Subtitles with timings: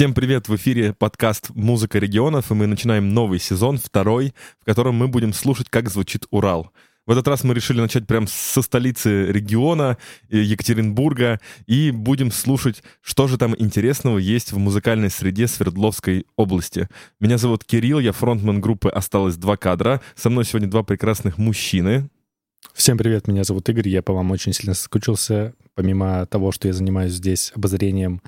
[0.00, 0.48] Всем привет!
[0.48, 5.34] В эфире подкаст «Музыка регионов», и мы начинаем новый сезон, второй, в котором мы будем
[5.34, 6.70] слушать, как звучит Урал.
[7.04, 9.98] В этот раз мы решили начать прямо со столицы региона,
[10.30, 16.88] э, Екатеринбурга, и будем слушать, что же там интересного есть в музыкальной среде Свердловской области.
[17.20, 20.00] Меня зовут Кирилл, я фронтмен группы «Осталось два кадра».
[20.14, 22.08] Со мной сегодня два прекрасных мужчины.
[22.72, 25.54] Всем привет, меня зовут Игорь, я по вам очень сильно соскучился.
[25.74, 28.22] Помимо того, что я занимаюсь здесь обозрением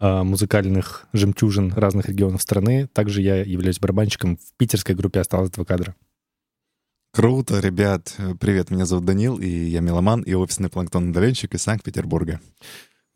[0.00, 2.88] музыкальных жемчужин разных регионов страны.
[2.92, 5.94] Также я являюсь барабанщиком в питерской группе «Осталось два кадра».
[7.12, 8.14] Круто, ребят.
[8.38, 12.38] Привет, меня зовут Данил, и я меломан и офисный планктон-удаленщик из Санкт-Петербурга.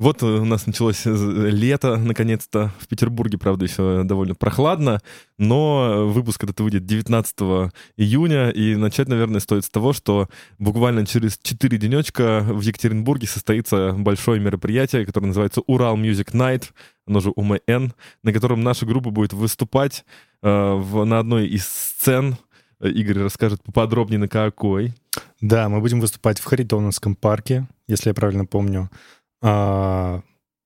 [0.03, 2.73] Вот э, у нас началось э, лето, наконец-то.
[2.81, 5.01] В Петербурге, правда, еще довольно прохладно,
[5.39, 10.29] но выпуск этот выйдет 19 июня, и начать, наверное, стоит с того, что
[10.59, 16.71] буквально через 4 денечка в Екатеринбурге состоится большое мероприятие, которое называется «Урал Music Night»,
[17.07, 17.93] оно же УМН,
[18.25, 20.05] на котором наша группа будет выступать
[20.43, 22.39] э, в, на одной из сцен.
[22.81, 24.95] Игорь расскажет поподробнее, на какой.
[25.41, 28.91] Да, мы будем выступать в Харитоновском парке, если я правильно помню.
[29.43, 30.23] А,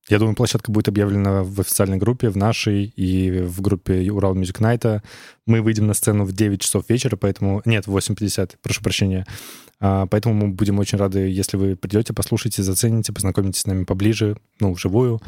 [0.09, 4.59] я думаю, площадка будет объявлена в официальной группе, в нашей и в группе Урал Music
[4.59, 5.01] Night.
[5.45, 7.61] Мы выйдем на сцену в 9 часов вечера, поэтому...
[7.65, 9.25] Нет, в 8.50, прошу прощения.
[9.79, 14.37] А, поэтому мы будем очень рады, если вы придете, послушайте, зацените, познакомитесь с нами поближе,
[14.59, 15.21] ну, вживую.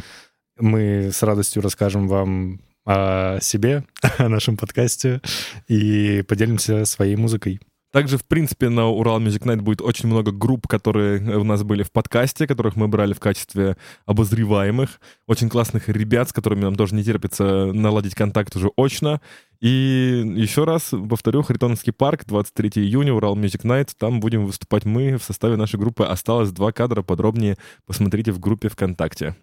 [0.57, 3.83] Мы с радостью расскажем вам о себе,
[4.17, 5.21] о нашем подкасте
[5.67, 7.59] и поделимся своей музыкой.
[7.91, 11.81] Также, в принципе, на Урал Music Night будет очень много групп, которые у нас были
[11.81, 15.01] в подкасте, которых мы брали в качестве обозреваемых.
[15.27, 19.21] Очень классных ребят, с которыми нам тоже не терпится наладить контакт уже очно.
[19.59, 23.89] И еще раз повторю, Харитоновский парк, 23 июня, Урал Music Night.
[23.97, 26.03] Там будем выступать мы в составе нашей группы.
[26.03, 27.57] Осталось два кадра, подробнее
[27.87, 29.35] посмотрите в группе ВКонтакте.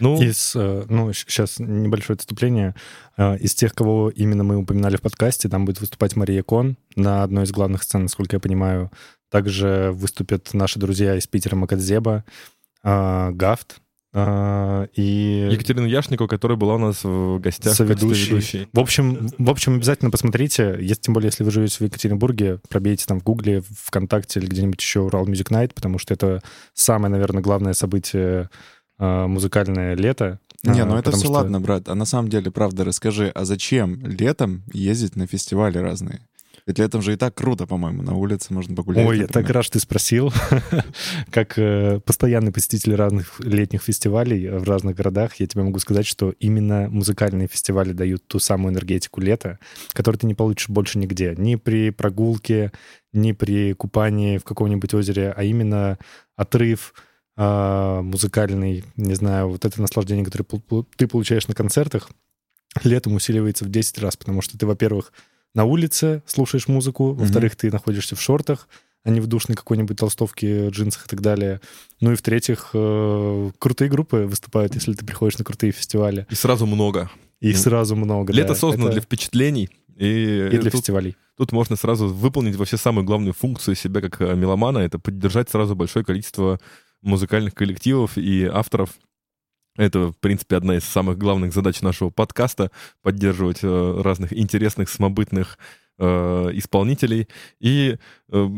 [0.00, 2.74] Ну, из, э, ну, сейчас небольшое отступление.
[3.16, 7.22] Э, из тех, кого именно мы упоминали в подкасте, там будет выступать Мария Кон на
[7.22, 8.90] одной из главных сцен, насколько я понимаю.
[9.30, 12.24] Также выступят наши друзья из Питера Макадзеба,
[12.82, 13.80] э, Гафт,
[14.16, 15.48] и...
[15.50, 18.68] Екатерина Яшникова, которая была у нас в гостях соведущей.
[18.72, 23.06] В общем, в общем, обязательно посмотрите, если, тем более, если вы живете в Екатеринбурге, пробейте
[23.06, 26.42] там в Гугле, ВКонтакте или где-нибудь еще Урал Music Night, потому что это
[26.74, 28.50] самое, наверное, главное событие
[28.98, 30.38] музыкальное лето.
[30.62, 31.32] Не, а, ну это все что...
[31.32, 31.88] ладно, брат.
[31.88, 36.20] А на самом деле, правда, расскажи, а зачем летом ездить на фестивали разные?
[36.66, 39.06] Ведь летом же и так круто, по-моему, на улице можно погулять.
[39.06, 39.26] Ой, например.
[39.26, 40.32] я так рад, что ты спросил.
[41.30, 46.30] как э, постоянный посетитель разных летних фестивалей в разных городах, я тебе могу сказать, что
[46.40, 49.58] именно музыкальные фестивали дают ту самую энергетику лета,
[49.92, 51.34] которую ты не получишь больше нигде.
[51.36, 52.72] Ни при прогулке,
[53.12, 55.98] ни при купании в каком-нибудь озере, а именно
[56.34, 56.94] отрыв,
[57.36, 60.46] музыкальный, не знаю, вот это наслаждение, которое
[60.96, 62.10] ты получаешь на концертах,
[62.82, 65.12] летом усиливается в 10 раз, потому что ты, во-первых,
[65.54, 68.68] на улице слушаешь музыку, во-вторых, ты находишься в шортах,
[69.04, 71.60] а не в душной какой-нибудь толстовке, джинсах и так далее.
[72.00, 76.26] Ну и в-третьих, э, крутые группы выступают, если ты приходишь на крутые фестивали.
[76.30, 77.10] И сразу много.
[77.40, 77.54] И mm.
[77.54, 78.54] сразу много, Лето да.
[78.54, 78.94] создано это...
[78.94, 79.68] для впечатлений.
[79.96, 81.16] И, и для тут, фестивалей.
[81.36, 85.76] Тут можно сразу выполнить вообще самую главную функцию себя как э, меломана, это поддержать сразу
[85.76, 86.58] большое количество
[87.04, 88.90] музыкальных коллективов и авторов.
[89.76, 92.70] Это, в принципе, одна из самых главных задач нашего подкаста—
[93.02, 95.58] поддерживать э, разных интересных, самобытных
[95.96, 97.28] Э, исполнителей.
[97.60, 97.96] И
[98.28, 98.48] э,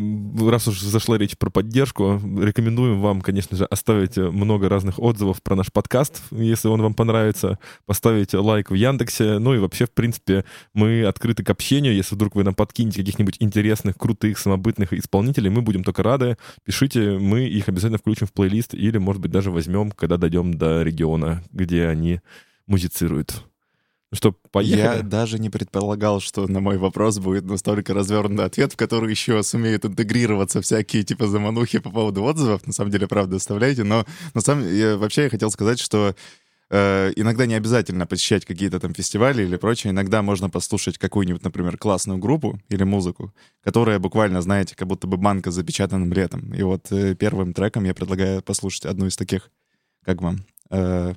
[0.49, 5.55] раз уж зашла речь про поддержку, рекомендуем вам, конечно же, оставить много разных отзывов про
[5.55, 9.39] наш подкаст, если он вам понравится, поставить лайк в Яндексе.
[9.39, 11.95] Ну и вообще, в принципе, мы открыты к общению.
[11.95, 16.39] Если вдруг вы нам подкинете каких-нибудь интересных, крутых, самобытных исполнителей, мы будем только рады.
[16.65, 20.83] Пишите, мы их обязательно включим в плейлист или, может быть, даже возьмем, когда дойдем до
[20.83, 22.23] региона, где они
[22.67, 23.45] музицируют.
[24.17, 24.97] Что, поехали?
[24.97, 29.43] Я даже не предполагал, что на мой вопрос будет настолько развернутый ответ, в который еще
[29.43, 32.67] сумеют интегрироваться всякие типа заманухи по поводу отзывов.
[32.67, 33.85] На самом деле, правда, оставляйте.
[33.85, 36.15] Но на самом деле, вообще я хотел сказать, что
[36.71, 39.91] э, иногда не обязательно посещать какие-то там фестивали или прочее.
[39.91, 45.19] Иногда можно послушать какую-нибудь, например, классную группу или музыку, которая буквально, знаете, как будто бы
[45.19, 46.55] банка с запечатанным летом.
[46.55, 49.51] И вот э, первым треком я предлагаю послушать одну из таких.
[50.05, 50.39] Как вам?
[50.71, 51.15] Э,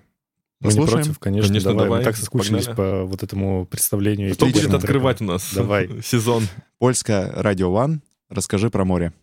[0.62, 1.86] мы не против, конечно, конечно давай.
[1.86, 2.00] давай.
[2.00, 2.76] Мы так соскучились Погнали.
[2.76, 4.34] по вот этому представлению.
[4.34, 5.90] Кто будет открывать у нас давай.
[6.04, 6.48] сезон?
[6.78, 8.02] Польская Радио Ван.
[8.30, 9.14] Расскажи про море.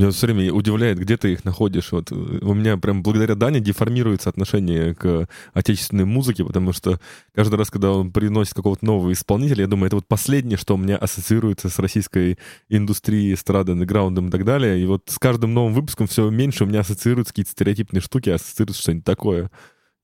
[0.00, 1.92] Меня все время удивляет, где ты их находишь.
[1.92, 6.98] Вот э, у меня прям благодаря Дане деформируется отношение к отечественной музыке, потому что
[7.34, 10.78] каждый раз, когда он приносит какого-то нового исполнителя, я думаю, это вот последнее, что у
[10.78, 12.38] меня ассоциируется с российской
[12.70, 14.82] индустрией, эстрады, андеграундом и так далее.
[14.82, 18.80] И вот с каждым новым выпуском все меньше у меня ассоциируются какие-то стереотипные штуки, ассоциируется
[18.80, 19.50] что-нибудь такое.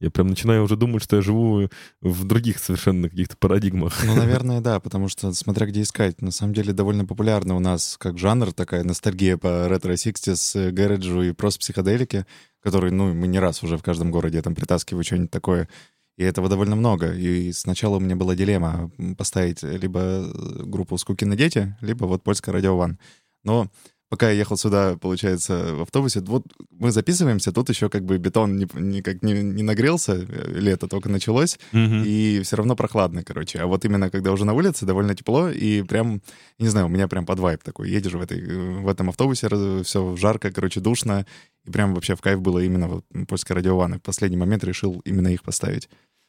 [0.06, 1.68] Я прям начинаю уже думать, что я живу
[2.00, 4.04] в других совершенно каких-то парадигмах.
[4.04, 6.22] Ну, наверное, да, потому что смотря где искать.
[6.22, 11.32] На самом деле довольно популярна у нас как жанр такая ностальгия по ретро-60с, гэрэджу и
[11.32, 12.24] просто психоделике,
[12.60, 15.68] который, ну, мы не раз уже в каждом городе там притаскиваю что-нибудь такое.
[16.16, 17.12] И этого довольно много.
[17.12, 20.24] И сначала у меня была дилемма поставить либо
[20.64, 23.00] группу «Скукины дети», либо вот «Польская радио Ван».
[23.42, 23.68] Но
[24.08, 28.56] пока я ехал сюда, получается, в автобусе, вот мы записываемся, тут еще как бы бетон
[28.56, 32.04] не, никак не, не нагрелся, э, лето только началось, mm-hmm.
[32.06, 33.58] и все равно прохладно, короче.
[33.58, 36.22] А вот именно когда уже на улице довольно тепло, и прям,
[36.58, 37.90] не знаю, у меня прям под вайп такой.
[37.90, 39.48] Едешь в, этой, в этом автобусе,
[39.82, 41.26] все жарко, короче, душно,
[41.64, 43.98] и прям вообще в кайф было именно вот польская радиована.
[43.98, 45.88] В последний момент решил именно их поставить.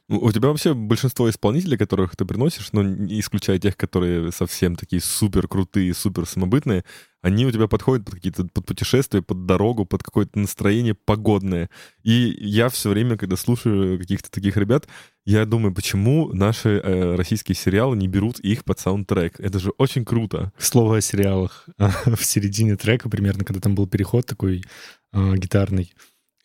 [0.09, 5.01] У тебя вообще большинство исполнителей, которых ты приносишь, ну, не исключая тех, которые совсем такие
[5.01, 6.85] супер крутые, супер самобытные,
[7.27, 11.69] они у тебя подходят под какие-то под путешествия, под дорогу, под какое-то настроение погодное.
[12.01, 14.87] И я все время, когда слушаю каких-то таких ребят,
[15.25, 19.41] я думаю, почему наши э, российские сериалы не берут их под саундтрек?
[19.41, 20.53] Это же очень круто.
[20.57, 21.67] Слово о сериалах.
[21.77, 24.63] В середине трека примерно, когда там был переход такой
[25.11, 25.93] э, гитарный,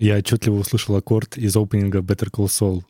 [0.01, 2.83] я отчетливо услышал аккорд из опенинга Better Call Saul.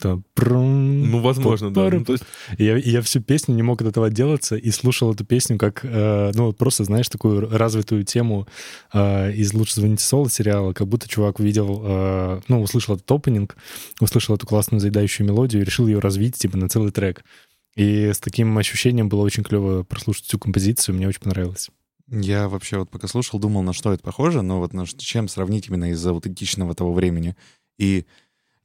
[0.00, 0.18] Да.
[0.36, 1.90] Ну, возможно, да.
[1.90, 2.24] Ну, то есть...
[2.58, 6.32] я, я всю песню не мог от этого отделаться и слушал эту песню как, э,
[6.34, 8.46] ну, просто, знаешь, такую развитую тему
[8.94, 13.56] э, из «Лучше звоните соло» сериала, как будто чувак увидел, э, ну, услышал этот опенинг,
[14.00, 17.22] услышал эту классную заедающую мелодию и решил ее развить, типа, на целый трек.
[17.74, 21.68] И с таким ощущением было очень клево прослушать всю композицию, мне очень понравилось.
[22.08, 25.68] Я вообще вот пока слушал, думал, на что это похоже, но вот на чем сравнить
[25.68, 27.36] именно из-за аутентичного того времени.
[27.78, 28.06] И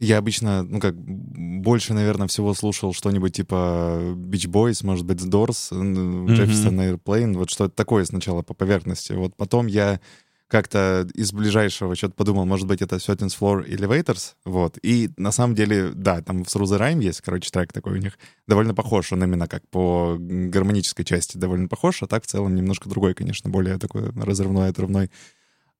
[0.01, 5.29] я обычно, ну как, больше, наверное, всего слушал что-нибудь типа Beach Boys, может быть, The
[5.29, 6.99] Doors, Jefferson mm-hmm.
[6.99, 9.13] Airplane, вот что-то такое сначала по поверхности.
[9.13, 10.01] Вот потом я
[10.47, 14.79] как-то из ближайшего что-то подумал, может быть, это 13th Floor Elevators, вот.
[14.81, 18.17] И на самом деле, да, там в the Rhyme есть, короче, трек такой у них,
[18.47, 22.89] довольно похож, он именно как по гармонической части довольно похож, а так в целом немножко
[22.89, 25.11] другой, конечно, более такой разрывной, отрывной.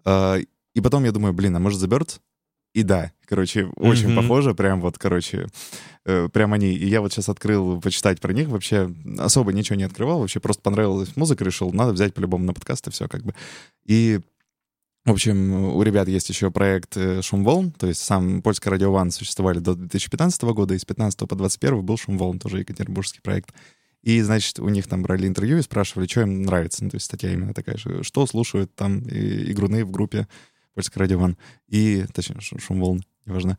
[0.05, 2.19] А, и потом я думаю, блин, а может The Birds?
[2.73, 3.11] И да.
[3.27, 4.15] Короче, очень mm-hmm.
[4.15, 5.47] похоже, прям вот, короче,
[6.05, 6.73] э, прям они.
[6.73, 10.61] И я вот сейчас открыл почитать про них, вообще особо ничего не открывал, вообще просто
[10.61, 13.33] понравилась музыка, решил, надо взять по-любому на подкаст и все как бы.
[13.85, 14.19] И
[15.03, 18.91] в общем, у ребят есть еще проект э, «Шум волн», то есть сам польская радио
[18.91, 23.21] «Ван» существовали до 2015 года, и с 15 по 21 был «Шум волн», тоже екатеринбургский
[23.21, 23.49] проект.
[24.03, 26.83] И, значит, у них там брали интервью и спрашивали, что им нравится.
[26.83, 30.27] Ну, то есть статья именно такая же, что слушают там игруны в группе
[30.73, 31.37] Польское радио Ван,
[31.67, 33.57] и, точнее, шум волн, неважно.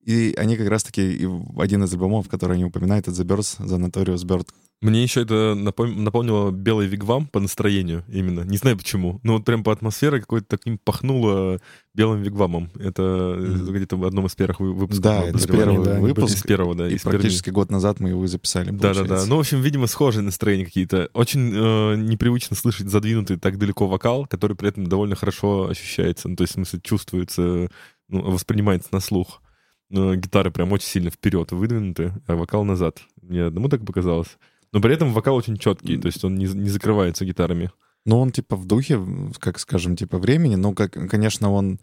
[0.00, 4.24] И они как раз-таки один из альбомов, который они упоминают, это The Birds, The Notorious
[4.26, 4.48] Bird.
[4.82, 6.04] Мне еще это напом...
[6.04, 8.40] напомнило «Белый вигвам» по настроению именно.
[8.40, 9.20] Не знаю почему.
[9.22, 11.60] Но вот прям по атмосфере какой-то таким пахнуло
[11.92, 12.70] «Белым вигвамом».
[12.80, 13.72] Это mm-hmm.
[13.72, 15.00] где-то в одном из первых выпусков.
[15.00, 16.36] Да, это первый да, выпуск.
[16.36, 16.88] Из первого, да.
[16.88, 17.64] И из практически первого.
[17.64, 19.26] год назад мы его записали, Да-да-да.
[19.26, 21.10] Ну, в общем, видимо, схожие настроения какие-то.
[21.12, 26.30] Очень э, непривычно слышать задвинутый так далеко вокал, который при этом довольно хорошо ощущается.
[26.30, 27.68] Ну, то есть, в смысле, чувствуется,
[28.08, 29.42] ну, воспринимается на слух.
[29.90, 33.00] Но гитары прям очень сильно вперед выдвинуты, а вокал назад.
[33.20, 34.38] Мне одному так показалось.
[34.72, 37.70] Но при этом вокал очень четкий, то есть он не, не закрывается гитарами.
[38.06, 39.00] Ну, он типа в духе,
[39.38, 40.54] как скажем, типа времени.
[40.54, 41.80] Ну, как, конечно, он...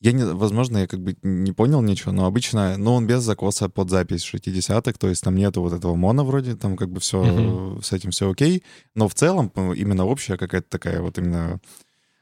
[0.00, 3.70] Я не, возможно, я как бы не понял ничего, но обычно, ну, он без закоса
[3.70, 7.24] под запись 60-х, то есть там нету вот этого моно вроде, там как бы все,
[7.24, 7.82] uh-huh.
[7.82, 8.62] с этим все окей,
[8.94, 11.60] но в целом именно общая какая-то такая вот именно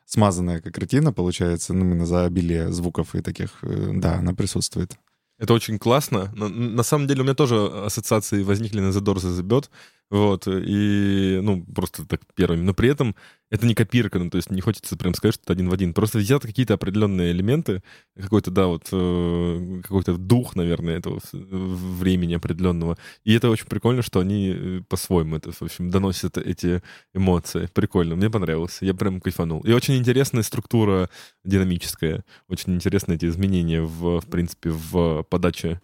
[0.07, 4.97] смазанная как картина получается, ну, именно за обилие звуков и таких, э, да, она присутствует.
[5.39, 6.33] Это очень классно.
[6.35, 9.69] На, на самом деле у меня тоже ассоциации возникли на The Doors и The Bird.
[10.15, 12.63] Вот, и, ну, просто так первыми.
[12.63, 13.17] Но при этом
[13.51, 15.93] это не копирка, ну, то есть не хочется прям сказать, что это один в один.
[15.93, 17.83] Просто взяты какие-то определенные элементы,
[18.17, 22.97] какой-то, да, вот, э, какой-то дух, наверное, этого времени определенного.
[23.25, 26.81] И это очень прикольно, что они э, по-своему это, в общем, доносят эти
[27.13, 27.69] эмоции.
[27.75, 28.79] Прикольно, мне понравилось.
[28.83, 29.63] Я прям кайфанул.
[29.63, 31.11] И очень интересная структура
[31.43, 32.25] динамическая.
[32.47, 35.81] Очень интересные эти изменения, в, в принципе, в подаче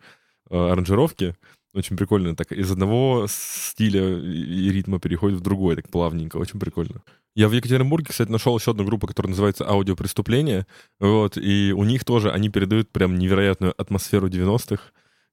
[0.50, 1.34] э, аранжировки.
[1.72, 2.34] Очень прикольно.
[2.34, 6.36] Так из одного стиля и ритма переходит в другой, так плавненько.
[6.36, 7.02] Очень прикольно.
[7.36, 10.66] Я в Екатеринбурге, кстати, нашел еще одну группу, которая называется «Аудиопреступление».
[10.98, 14.82] Вот, и у них тоже, они передают прям невероятную атмосферу 90-х.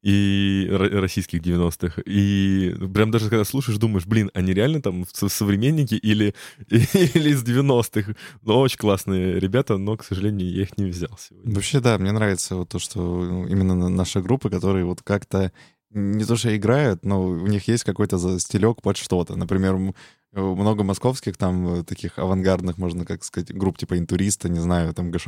[0.03, 2.03] и ро- российских 90-х.
[2.06, 6.36] И прям даже когда слушаешь, думаешь, блин, они реально там со- современники или,
[6.70, 8.13] или из 90-х?
[8.44, 11.56] Ну, очень классные ребята, но, к сожалению, я их не взял сегодня.
[11.56, 15.51] Вообще, да, мне нравится вот то, что ну, именно на- наша группа, которые вот как-то
[15.91, 19.36] не то что играют, но у них есть какой-то стилек под что-то.
[19.36, 24.60] Например, э, много московских там э, таких авангардных, можно как сказать, групп типа Интуриста, не
[24.60, 25.27] знаю, там ГШ,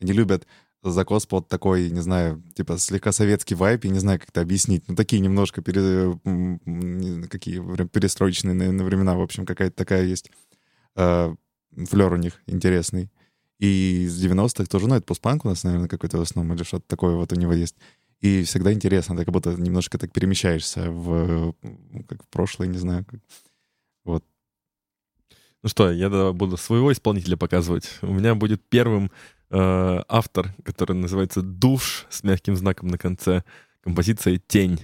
[0.00, 0.46] они любят
[0.82, 4.84] закос под такой, не знаю, типа слегка советский вайп, я не знаю, как это объяснить,
[4.88, 10.30] ну такие немножко пере, не- какие перестроечные на, на времена, в общем, какая-то такая есть
[10.96, 11.34] э,
[11.86, 13.10] флер у них интересный.
[13.58, 16.84] И из 90-х тоже, ну, это постпанк у нас, наверное, какой-то в основном, или что-то
[16.86, 17.74] такое вот у него есть.
[18.20, 22.78] И всегда интересно, ты как будто немножко так перемещаешься в, ну, как в прошлое, не
[22.78, 23.04] знаю.
[23.04, 23.20] как-
[25.62, 27.98] Ну что, я буду своего исполнителя показывать.
[28.02, 29.10] У меня будет первым
[29.50, 33.42] э, автор, который называется «Душ» с мягким знаком на конце.
[33.80, 34.38] Композиция.
[34.46, 34.78] Тень,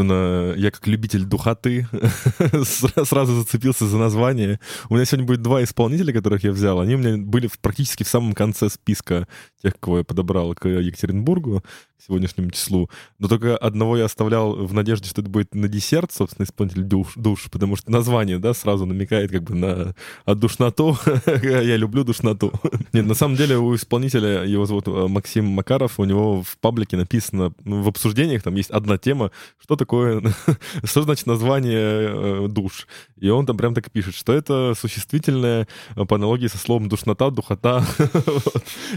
[0.00, 4.58] Собственно, я как любитель духоты сра- сразу зацепился за название.
[4.88, 6.80] У меня сегодня будет два исполнителя, которых я взял.
[6.80, 9.28] Они у меня были практически в самом конце списка
[9.62, 11.62] тех, кого я подобрал к Екатеринбургу,
[12.06, 12.88] сегодняшнему числу.
[13.18, 17.12] Но только одного я оставлял в надежде, что это будет на десерт, собственно, исполнитель душ,
[17.16, 20.96] душ потому что название, да, сразу намекает как бы на от душноту.
[21.42, 22.52] я люблю душноту.
[22.92, 26.96] Нет, на самом деле у исполнителя, его зовут э, Максим Макаров, у него в паблике
[26.96, 30.22] написано, ну, в обсуждениях там есть одна тема, что такое,
[30.84, 32.86] что значит название э, душ.
[33.16, 36.88] И он там прям так и пишет, что это существительное э, по аналогии со словом
[36.88, 37.84] душнота, духота.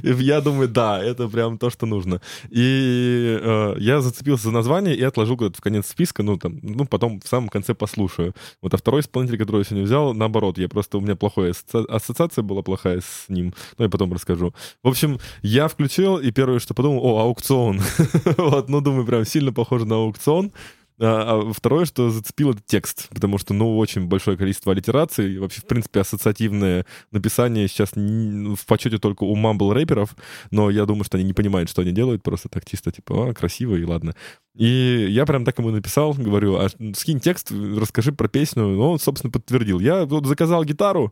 [0.04, 2.22] Я думаю, да, это прям то, что нужно.
[2.50, 2.93] И
[3.42, 7.28] э, я зацепился за название и отложил в конец списка, ну, там, ну, потом в
[7.28, 8.34] самом конце послушаю.
[8.62, 11.86] Вот, а второй исполнитель, который я сегодня взял, наоборот, я просто, у меня плохая асоци-
[11.88, 14.54] ассоциация была плохая с ним, ну, я потом расскажу.
[14.84, 17.82] В общем, я включил, и первое, что подумал, о, аукцион.
[18.38, 20.52] Вот, ну, думаю, прям сильно похоже на аукцион.
[21.00, 25.38] А, а второе, что зацепил, это текст, потому что, ну, очень большое количество аллитераций, и
[25.38, 30.16] вообще, в принципе, ассоциативное написание сейчас в почете только у мамбл-рэперов,
[30.52, 33.34] но я думаю, что они не понимают, что они делают, просто так чисто, типа, а,
[33.34, 34.14] красиво, и ладно.
[34.56, 38.64] И я прям так ему написал, говорю, а скинь текст, расскажи про песню.
[38.64, 39.80] Ну, он, собственно, подтвердил.
[39.80, 41.12] Я вот заказал гитару,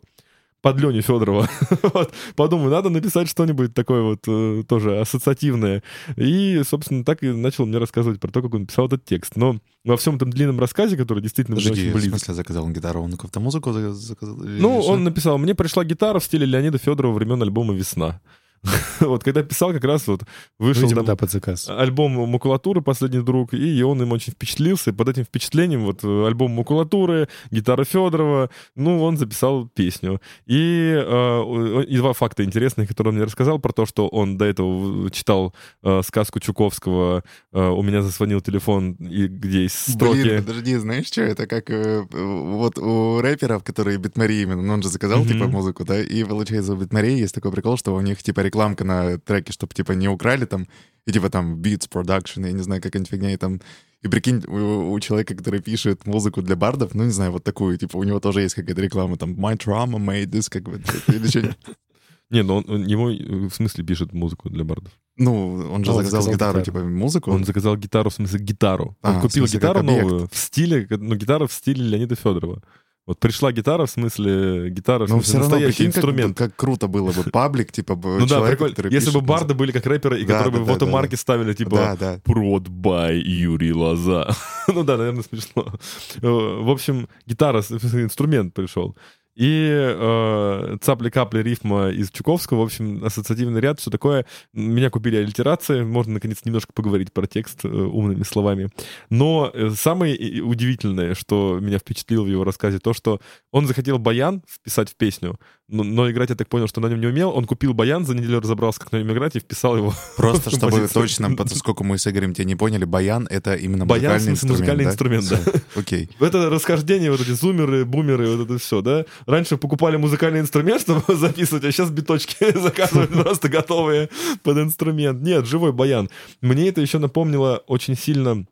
[0.61, 1.49] под Леню Федорова.
[1.93, 2.13] вот.
[2.35, 5.83] Подумаю, надо написать что-нибудь такое вот э, тоже ассоциативное.
[6.15, 9.35] И, собственно, так и начал мне рассказывать про то, как он писал этот текст.
[9.35, 12.19] Но во всем этом длинном рассказе, который действительно мне Подожди, очень в близок.
[12.19, 13.01] смысле заказал он гитару?
[13.01, 14.35] Он какую-то музыку за- заказал?
[14.37, 18.21] Ну, он написал, мне пришла гитара в стиле Леонида Федорова времен альбома «Весна».
[18.99, 20.23] вот когда писал, как раз вот
[20.59, 21.67] вышел Видимо, там да, под заказ.
[21.69, 22.81] альбом «Макулатура.
[22.81, 24.91] Последний друг», и он им очень впечатлился.
[24.91, 30.21] И под этим впечатлением вот э, альбом «Макулатуры», гитара Федорова, ну, он записал песню.
[30.45, 34.45] И, э, и два факта интересных, которые он мне рассказал про то, что он до
[34.45, 40.21] этого читал э, сказку Чуковского э, «У меня зазвонил телефон», и где есть строки...
[40.21, 44.83] Блин, подожди, знаешь что, это как э, вот у рэперов, которые битмари именно, ну он
[44.83, 45.27] же заказал, Мгм.
[45.27, 48.83] типа, музыку, да, и, получается, у битмари есть такой прикол, что у них, типа, рекламка
[48.83, 50.67] на треке, чтобы, типа, не украли там,
[51.07, 53.59] и, типа, там, beats, production, я не знаю, какая-нибудь фигня, и там...
[54.03, 57.77] И прикинь, у, у человека, который пишет музыку для бардов, ну, не знаю, вот такую,
[57.77, 61.27] типа, у него тоже есть какая-то реклама, там, my trauma made this, как бы, или
[61.27, 61.55] что
[62.31, 64.91] Не, ну он, он- ему э, в смысле пишет музыку для бардов.
[65.17, 66.65] Ну, он же Он заказал, заказал гитару, гитару.
[66.65, 67.31] типа, музыку.
[67.31, 68.97] Он заказал гитару, в смысле гитару.
[69.01, 72.63] Он А, в купил смысле, гитару новую в стиле, ну, гитара в стиле Леонида Федорова.
[73.11, 76.37] Вот пришла гитара, в смысле, гитара, в Но смысле, все равно, настоящий прикинь, как, инструмент.
[76.37, 77.23] как круто было бы.
[77.29, 78.75] Паблик, типа, бы ну да, человека, прикольно.
[78.75, 80.73] который Если бы пишет барды были как рэперы, и Да, которые да, бы да, в
[80.75, 81.17] автомарке да.
[81.17, 82.21] ставили, типа, Да, да.
[82.23, 84.33] Прод by Юрий Лоза.
[84.69, 85.73] ну да, наверное, смешно.
[86.21, 86.27] Э,
[86.61, 88.95] В общем, гитара, инструмент пришел.
[89.35, 94.25] И э, цапли-капли рифма из Чуковского, в общем, ассоциативный ряд, все такое.
[94.53, 98.69] Меня купили аллитерации, можно, наконец, немножко поговорить про текст э, умными словами.
[99.09, 103.21] Но э, самое удивительное, что меня впечатлило в его рассказе, то, что
[103.51, 105.39] он захотел баян вписать в песню,
[105.71, 107.31] но, но играть, я так понял, что на нем не умел.
[107.35, 109.93] Он купил баян, за неделю разобрался, как на нем играть, и вписал его.
[110.17, 114.37] Просто чтобы точно, поскольку мы с Игорем тебя не поняли, баян— это именно Баян, музыкальный
[114.37, 116.09] смысле, музыкальный инструмент, инструмент, Всё, Окей.
[116.19, 119.05] Это расхождение, вот эти зумеры, бумеры, вот это все, да?
[119.25, 124.09] Раньше покупали музыкальный инструмент, чтобы записывать, а сейчас биточки заказывают просто готовые
[124.43, 125.21] под инструмент.
[125.21, 126.09] Нет, живой баян.
[126.41, 128.45] Мне это еще напомнило очень сильно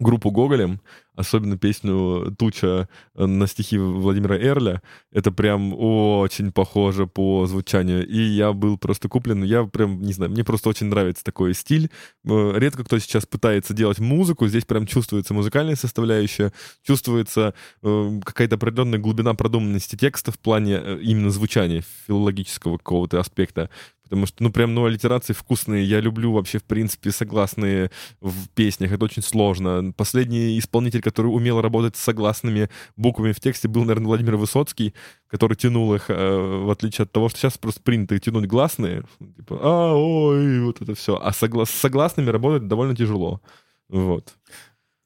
[0.00, 0.80] группу Гоголем,
[1.14, 4.82] особенно песню «Туча» на стихи Владимира Эрля.
[5.12, 8.06] Это прям очень похоже по звучанию.
[8.06, 9.44] И я был просто куплен.
[9.44, 11.90] Я прям, не знаю, мне просто очень нравится такой стиль.
[12.24, 14.48] Э, Редко кто сейчас пытается делать музыку.
[14.48, 16.52] Здесь прям чувствуется музыкальная составляющая,
[16.82, 23.68] чувствуется э, какая-то определенная глубина продуманности текста в плане э, именно звучания, филологического какого-то аспекта.
[24.10, 25.84] Потому что, ну, прям, ну, аллитерации вкусные.
[25.84, 28.90] Я люблю вообще, в принципе, согласные в песнях.
[28.90, 29.92] Это очень сложно.
[29.96, 34.94] Последний исполнитель, который умел работать с согласными буквами в тексте, был, наверное, Владимир Высоцкий,
[35.28, 39.04] который тянул их, э, в отличие от того, что сейчас просто принято тянуть гласные.
[39.36, 41.14] Типа, а, ой, вот это все.
[41.16, 43.40] А согла- с согласными работать довольно тяжело.
[43.88, 44.34] Вот.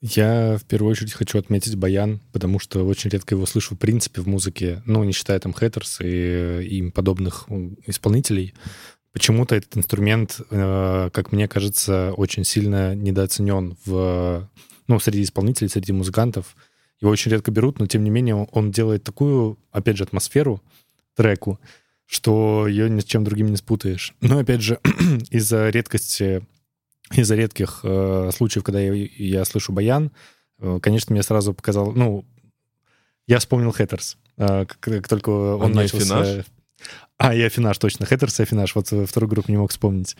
[0.06, 4.20] Я в первую очередь хочу отметить баян, потому что очень редко его слышу в принципе
[4.20, 7.46] в музыке, ну, не считая там хэттерс и э, им подобных
[7.86, 8.52] исполнителей.
[9.14, 14.50] Почему-то этот инструмент, э, как мне кажется, очень сильно недооценен в,
[14.88, 16.56] ну, среди исполнителей, среди музыкантов.
[17.00, 20.60] Его очень редко берут, но тем не менее он- делает такую, опять же, атмосферу
[21.14, 21.60] треку,
[22.06, 24.14] что ее ни с чем другим не спутаешь.
[24.20, 24.80] Но опять же,
[25.30, 26.44] из-за редкости
[27.12, 30.10] из-за редких э, случаев, когда я, я слышу баян,
[30.58, 32.24] э, конечно, мне сразу показал, ну,
[33.26, 36.20] я вспомнил Хэттерс, э, как, как только он не начался.
[36.20, 36.46] Афинаж?
[37.18, 40.16] А, и Афинаж, точно, Хэттерс и Афинаж, вот э, вторую группу не мог вспомнить.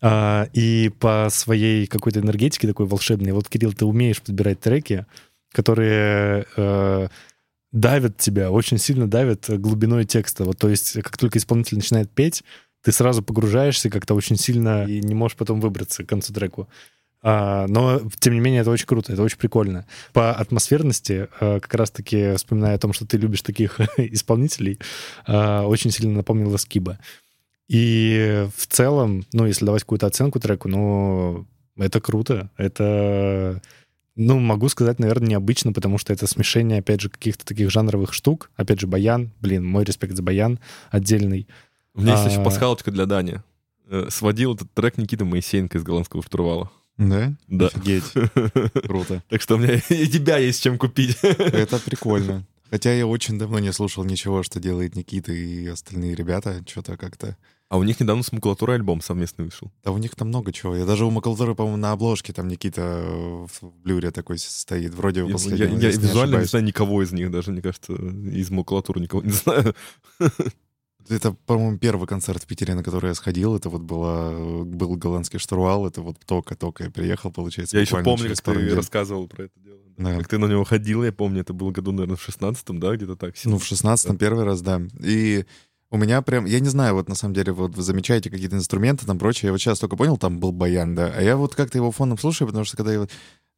[0.00, 5.06] А, и по своей какой-то энергетике такой волшебной, вот, Кирилл, ты умеешь подбирать треки,
[5.52, 7.08] которые э,
[7.72, 10.44] давят тебя, очень сильно давят глубиной текста.
[10.44, 12.44] Вот, то есть, как только исполнитель начинает петь,
[12.82, 16.68] ты сразу погружаешься как-то очень сильно и не можешь потом выбраться к концу треку.
[17.20, 19.86] А, но, тем не менее, это очень круто, это очень прикольно.
[20.12, 24.78] По атмосферности, а, как раз-таки вспоминая о том, что ты любишь таких исполнителей,
[25.26, 26.98] а, очень сильно напомнила Скиба.
[27.68, 32.50] И в целом, ну, если давать какую-то оценку треку, ну, это круто.
[32.56, 33.60] Это,
[34.16, 38.50] ну, могу сказать, наверное, необычно, потому что это смешение, опять же, каких-то таких жанровых штук.
[38.56, 39.32] Опять же, баян.
[39.40, 40.58] Блин, мой респект за баян
[40.90, 41.46] отдельный.
[41.94, 42.44] У меня есть еще А.
[42.44, 43.42] пасхалочка для Дани.
[43.90, 46.70] Э, Сводил этот трек Никита Моисеенко из голландского штурвала.
[46.98, 47.32] Да?
[47.46, 47.66] Да.
[47.68, 48.12] Офигеть.
[48.84, 49.22] Круто.
[49.28, 51.16] Так что у меня и тебя есть чем купить.
[51.22, 52.44] Это прикольно.
[52.70, 56.62] Хотя я очень давно не слушал ничего, что делает Никита и остальные ребята.
[56.68, 57.36] Что-то как-то...
[57.70, 59.70] А у них недавно с макулатурой альбом совместный вышел.
[59.84, 60.74] Да у них там много чего.
[60.74, 63.50] Я даже у Макалдора, по-моему, на обложке там Никита в
[63.82, 64.94] блюре такой стоит.
[64.94, 66.50] Вроде Я, я- я не визуально не ошибаюсь.
[66.50, 69.74] знаю никого из них, даже, мне кажется, из макулатуры никого не знаю.
[71.08, 73.56] Это, по-моему, первый концерт в Питере, на который я сходил.
[73.56, 74.30] Это вот была,
[74.64, 75.86] был голландский штурвал.
[75.86, 77.76] Это вот только-только я приехал, получается.
[77.76, 78.74] Я еще помню, как ты недель.
[78.74, 79.78] рассказывал про это дело.
[79.96, 80.16] Да.
[80.16, 83.16] Как ты на него ходил, я помню, это было году, наверное, в 16-м, да, где-то
[83.16, 83.34] так.
[83.44, 84.80] Ну, в 16-м первый раз, да.
[85.00, 85.44] И
[85.90, 89.06] у меня прям, я не знаю, вот на самом деле, вот вы замечаете какие-то инструменты
[89.06, 89.48] там прочее.
[89.48, 91.12] Я вот сейчас только понял, там был баян, да.
[91.16, 93.06] А я вот как-то его фоном слушаю, потому что когда я,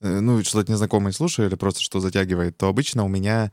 [0.01, 3.51] э, ну, что-то незнакомое слушаю или просто что затягивает, то обычно у меня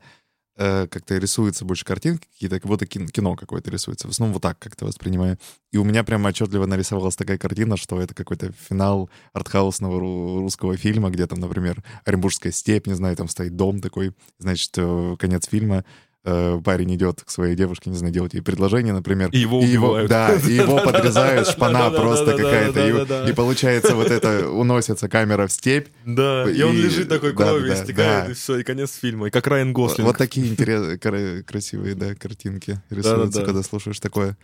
[0.58, 4.08] как-то рисуются больше картинки какие-то, как будто кин- кино какое-то рисуется.
[4.08, 5.38] В основном вот так как-то воспринимаю.
[5.70, 10.76] И у меня прямо отчетливо нарисовалась такая картина, что это какой-то финал артхаусного ру- русского
[10.76, 15.46] фильма, где там, например, Оренбургская степь, не знаю, там стоит дом такой, значит, э, конец
[15.48, 15.84] фильма,
[16.24, 19.30] э, парень идет к своей девушке, не знаю, делать ей предложение, например.
[19.30, 20.08] И его убивают.
[20.10, 23.28] да, и его подрезают, шпана просто какая-то.
[23.28, 25.88] и- получается вот это, уносится камера в степь.
[26.04, 28.30] Да, и он лежит такой, кровью да, истекает, да.
[28.30, 29.28] и все, и конец фильма.
[29.28, 30.06] И как Райан Гослинг.
[30.06, 30.98] Вот такие интересные,
[31.42, 34.36] красивые, да, картинки рисуются, когда слушаешь такое.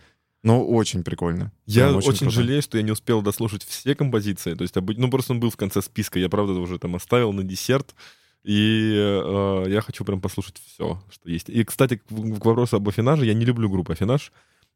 [0.45, 1.51] Ну, очень прикольно.
[1.65, 2.29] Я Прям очень, круто.
[2.29, 4.53] жалею, что я не успел дослушать все композиции.
[4.53, 6.19] То есть, ну, просто он был в конце списка.
[6.19, 7.95] Я, правда, уже там оставил на десерт.
[8.45, 11.49] И э, я хочу прям послушать все, что есть.
[11.49, 13.25] И, кстати, к, к вопросу об Афинаже.
[13.25, 14.31] Я не люблю группу Афинаж.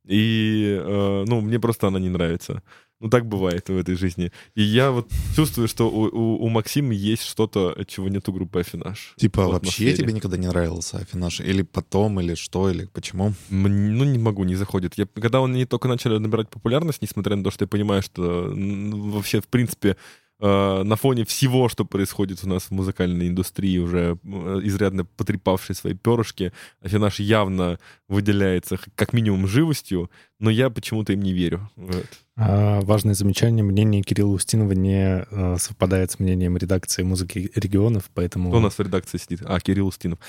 [0.08, 2.64] И, э, ну, мне просто она не нравится.
[3.00, 4.32] Ну, так бывает в этой жизни.
[4.56, 8.60] И я вот чувствую, что у, у, у Максима есть что-то, чего нет у группы
[8.60, 9.14] Афинаж.
[9.18, 11.40] Типа в вообще тебе никогда не нравился Афинаж?
[11.40, 13.34] Или потом, или что, или почему?
[13.52, 14.98] М, Ну, не могу, не заходит.
[14.98, 19.12] Я, когда они только начали набирать популярность, несмотря на то, что я понимаю, что м,
[19.12, 19.96] вообще, в принципе,
[20.40, 25.94] на фоне всего, что происходит у нас в музыкальной индустрии, уже э, изрядно потрепавшей свои
[25.94, 31.70] перышки, Афинаж явно выделяется как минимум живостью, но я почему-то им не верю.
[31.76, 32.06] Вот.
[32.38, 33.64] А, важное замечание.
[33.64, 38.76] Мнение Кирилла Устинова не э, совпадает с мнением редакции музыки регионов, поэтому Кто у нас
[38.76, 39.42] в редакции сидит?
[39.44, 40.20] А, Кирилл Устинов.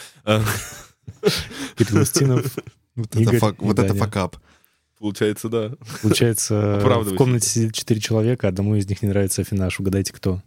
[1.76, 2.58] Кирилл Устинов,
[2.96, 4.36] Вот это, факап.
[5.00, 5.72] Получается, да.
[6.02, 9.80] получается, в комнате сидит четыре человека, одному из них не нравится Афинаж.
[9.80, 10.42] Угадайте, кто?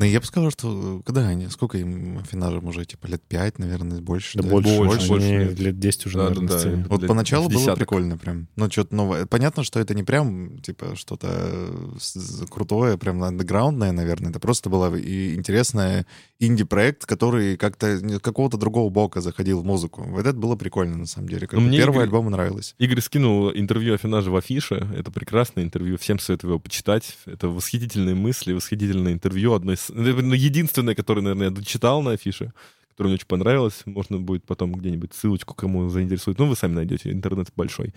[0.00, 4.00] Ну, я бы сказал, что когда они, сколько им Афинажам уже, типа, лет пять, наверное,
[4.00, 4.38] больше?
[4.38, 5.62] Да больше, больше, они больше.
[5.62, 6.84] лет 10 уже, Да, наверное, да, да.
[6.88, 7.78] Вот лет поначалу было десяток.
[7.80, 8.48] прикольно прям.
[8.56, 9.26] Ну, что-то новое.
[9.26, 14.30] Понятно, что это не прям, типа, что-то э, крутое, прям андеграундное, наверное.
[14.30, 16.06] Это просто был и интересный
[16.38, 20.02] инди-проект, который как-то какого-то другого бока заходил в музыку.
[20.08, 21.46] Вот это было прикольно, на самом деле.
[21.46, 22.74] Как Ну, мне Первый Игорь- альбом нравилось.
[22.78, 24.88] Игорь скинул интервью Афинажа в афише.
[24.96, 25.98] Это прекрасное интервью.
[25.98, 27.18] Всем советую его почитать.
[27.26, 29.52] Это восхитительные мысли, восхитительное интервью.
[29.52, 29.89] Одно из...
[29.94, 32.52] единственное, которое, наверное, я дочитал на афише,
[32.90, 33.82] которое мне очень понравилось.
[33.84, 36.38] Можно будет потом где-нибудь ссылочку, кому заинтересует.
[36.38, 37.10] Ну, вы сами найдете.
[37.12, 37.94] Интернет большой.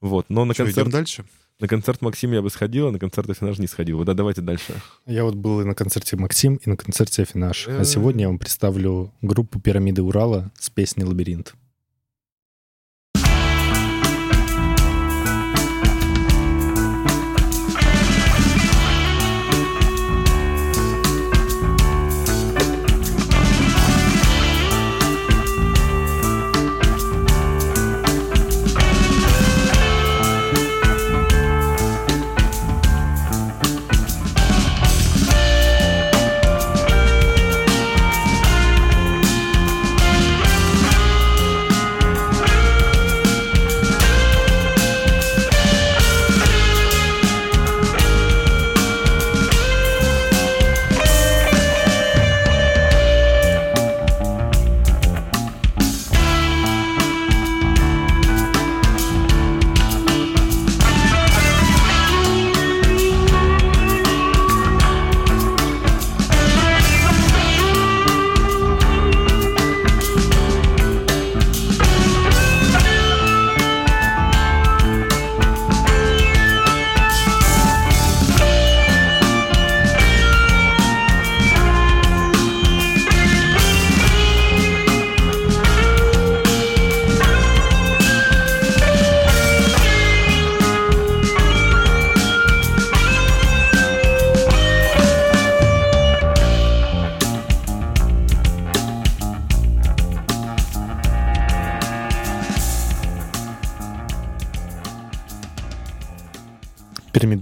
[0.00, 0.26] Вот.
[0.28, 1.24] Но на Что, концерт, дальше?
[1.60, 3.98] на концерт Максима я бы сходил, а на концерт Афинажа не сходил.
[3.98, 4.74] Вот, Да, давайте дальше.
[5.06, 7.68] Я вот был и на концерте Максим, и на концерте Афинаж.
[7.68, 7.78] Э.
[7.80, 11.54] А сегодня я вам представлю группу «Пирамиды Урала» с песней «Лабиринт».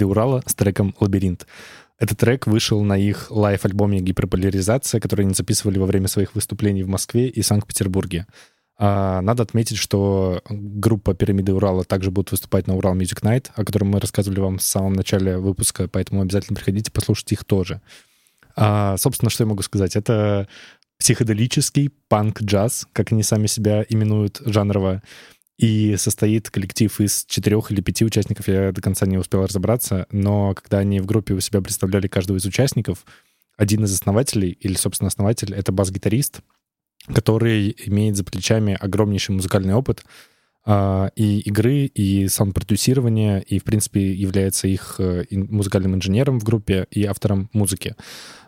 [0.03, 1.47] «Пирамиды Урала» с треком «Лабиринт».
[1.99, 6.89] Этот трек вышел на их live-альбоме «Гиперполяризация», который они записывали во время своих выступлений в
[6.89, 8.27] Москве и Санкт-Петербурге.
[8.79, 13.65] А, Надо отметить, что группа «Пирамиды Урала» также будет выступать на Ural Music Night, о
[13.65, 17.81] котором мы рассказывали вам в самом начале выпуска, поэтому обязательно приходите послушать их тоже.
[18.57, 19.95] А, Собственно, что я могу сказать?
[19.95, 20.49] Это
[20.99, 25.03] психоделический панк-джаз, как они сами себя именуют жанрово,
[25.59, 30.55] и состоит коллектив из четырех или пяти участников, я до конца не успел разобраться, но
[30.55, 33.05] когда они в группе у себя представляли каждого из участников,
[33.57, 36.41] один из основателей, или, собственно, основатель, это бас-гитарист,
[37.15, 40.05] который имеет за плечами огромнейший музыкальный опыт
[40.65, 46.87] а, и игры, и саунд-продюсирования, и, в принципе, является их э, музыкальным инженером в группе
[46.91, 47.97] и автором музыки.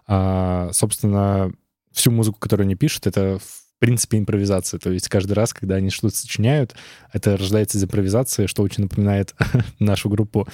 [0.06, 1.52] А, собственно,
[1.92, 3.38] всю музыку, которую они пишут, это
[3.84, 4.78] принципе импровизация.
[4.80, 6.74] То есть каждый раз, когда они что-то сочиняют,
[7.12, 9.34] это рождается из импровизации, что очень напоминает
[9.78, 10.48] нашу группу.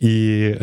[0.00, 0.56] И...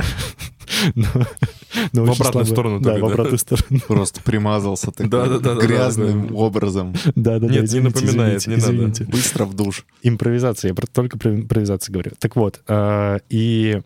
[0.96, 1.08] но-
[1.94, 3.14] но В очень обратную слабо- сторону Да, только, в да?
[3.14, 3.82] обратную сторону.
[3.88, 5.62] Просто примазался Да-да-да-да-да.
[5.66, 6.94] грязным образом.
[7.16, 9.04] Да-да-да, Нет, не извините, напоминает, извините, не надо.
[9.12, 9.86] Быстро в душ.
[10.04, 12.12] Импровизация, я только про импровизацию говорю.
[12.18, 13.82] Так вот, а, и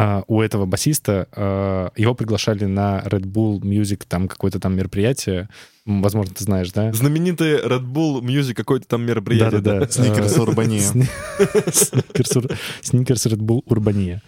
[0.00, 5.48] а, у этого басиста а, его приглашали на Red Bull Music, там какое-то там мероприятие,
[5.84, 6.92] возможно, ты знаешь, да?
[6.92, 9.60] Знаменитый Red Bull Music, какое-то там мероприятие.
[9.60, 9.88] Да-да-да.
[9.90, 10.80] Сникерс Э, Урбания.
[10.80, 11.06] сни-
[12.82, 14.22] Сникерс Red Bull Урбания.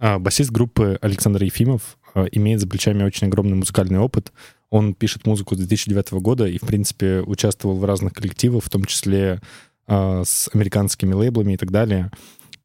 [0.00, 4.32] А, Басист группы Александр Ефимов а, имеет за плечами очень огромный музыкальный опыт.
[4.70, 8.84] Он пишет музыку с 2009 года и, в принципе, участвовал в разных коллективах, в том
[8.84, 9.40] числе
[9.86, 12.10] э, с американскими лейблами и так далее.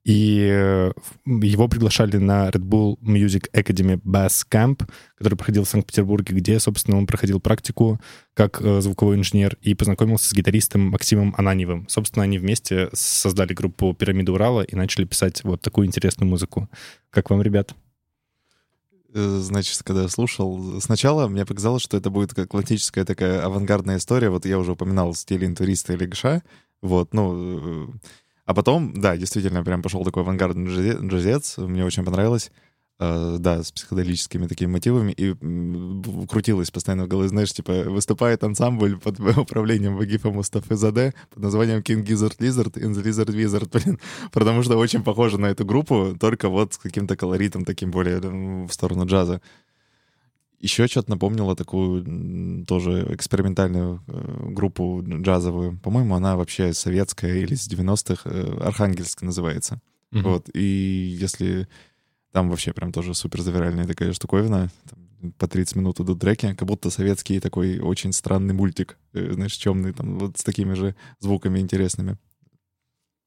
[0.10, 0.92] И э,
[1.28, 6.98] его приглашали на Red Bull Music Academy Bass Camp, который проходил в Санкт-Петербурге, где, собственно,
[6.98, 8.02] он проходил практику
[8.34, 11.88] как э, звуковой инженер и познакомился с гитаристом Максимом Ананьевым.
[11.88, 16.68] Собственно, они вместе создали группу «Пирамида Урала» и начали писать вот такую интересную музыку.
[17.12, 17.76] Как вам, ребят?
[19.14, 23.98] Э, Значит, когда я слушал, сначала мне показалось, что это будет как классическая такая авангардная
[23.98, 24.32] история.
[24.32, 26.42] Вот я уже упоминал стиль интуриста или гша.
[26.82, 27.94] Вот, ну,
[28.50, 32.50] а потом, да, действительно, прям пошел такой авангардный джазе- джазец, мне очень понравилось.
[32.98, 35.36] Э, да, с психоделическими такими мотивами, и
[36.26, 41.82] крутилось постоянно в голове, знаешь, типа, выступает ансамбль под управлением Вагифа Мустафы Заде под названием
[41.82, 44.00] King Gizzard Lizard and the Lizard Wizard, блин,
[44.32, 48.72] потому что очень похоже на эту группу, только вот с каким-то колоритом таким более в
[48.72, 49.42] сторону джаза.
[50.60, 55.80] Еще что-то напомнило такую тоже экспериментальную э, группу джазовую.
[55.80, 59.82] По-моему, она вообще советская или с 90-х, э, Архангельск называется.
[60.12, 61.68] Вот, и если
[62.32, 66.68] там вообще прям тоже супер завиральная такая штуковина, там по 30 минут идут треки, как
[66.68, 71.60] будто советский такой очень странный мультик, э, знаешь, темный, там вот с такими же звуками
[71.60, 72.18] интересными.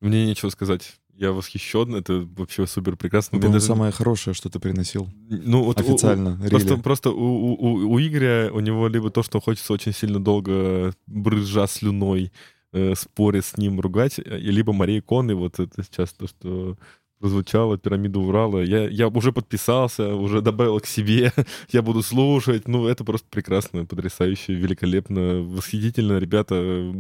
[0.01, 1.01] Мне нечего сказать.
[1.22, 3.37] Я восхищен, это вообще супер прекрасно.
[3.37, 5.08] Это даже- самое хорошее, что ты приносил.
[5.30, 9.08] ну, вот у- у- Официально, Просто, просто у, у, у- у Игоря, у него либо
[9.11, 12.32] то, что хочется очень сильно долго брызжа слюной,
[12.72, 16.76] э, споря с ним, ругать, э, либо Мария Конный, вот это сейчас то, что
[17.22, 18.58] прозвучало, пирамида Урала.
[18.62, 21.32] Я, я уже подписался, уже добавил к себе,
[21.70, 22.66] я буду слушать.
[22.68, 26.18] Ну, это просто прекрасно, потрясающе, великолепно, восхитительно.
[26.18, 26.56] Ребята,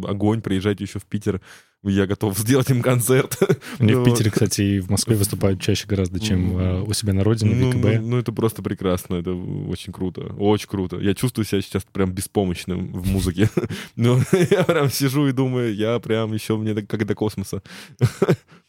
[0.08, 1.40] огонь, приезжайте еще в Питер.
[1.84, 3.36] Я готов сделать им концерт.
[3.80, 7.12] Они Ну, в Питере, кстати, и в Москве выступают чаще гораздо, чем э, у себя
[7.12, 7.84] на родине, в Ну, ВКБ.
[8.00, 10.98] ну, ну, это просто прекрасно, это очень круто, очень круто.
[10.98, 13.50] Я чувствую себя сейчас прям беспомощным в музыке.
[13.96, 17.62] Ну, я прям сижу и думаю, я прям еще мне как до космоса.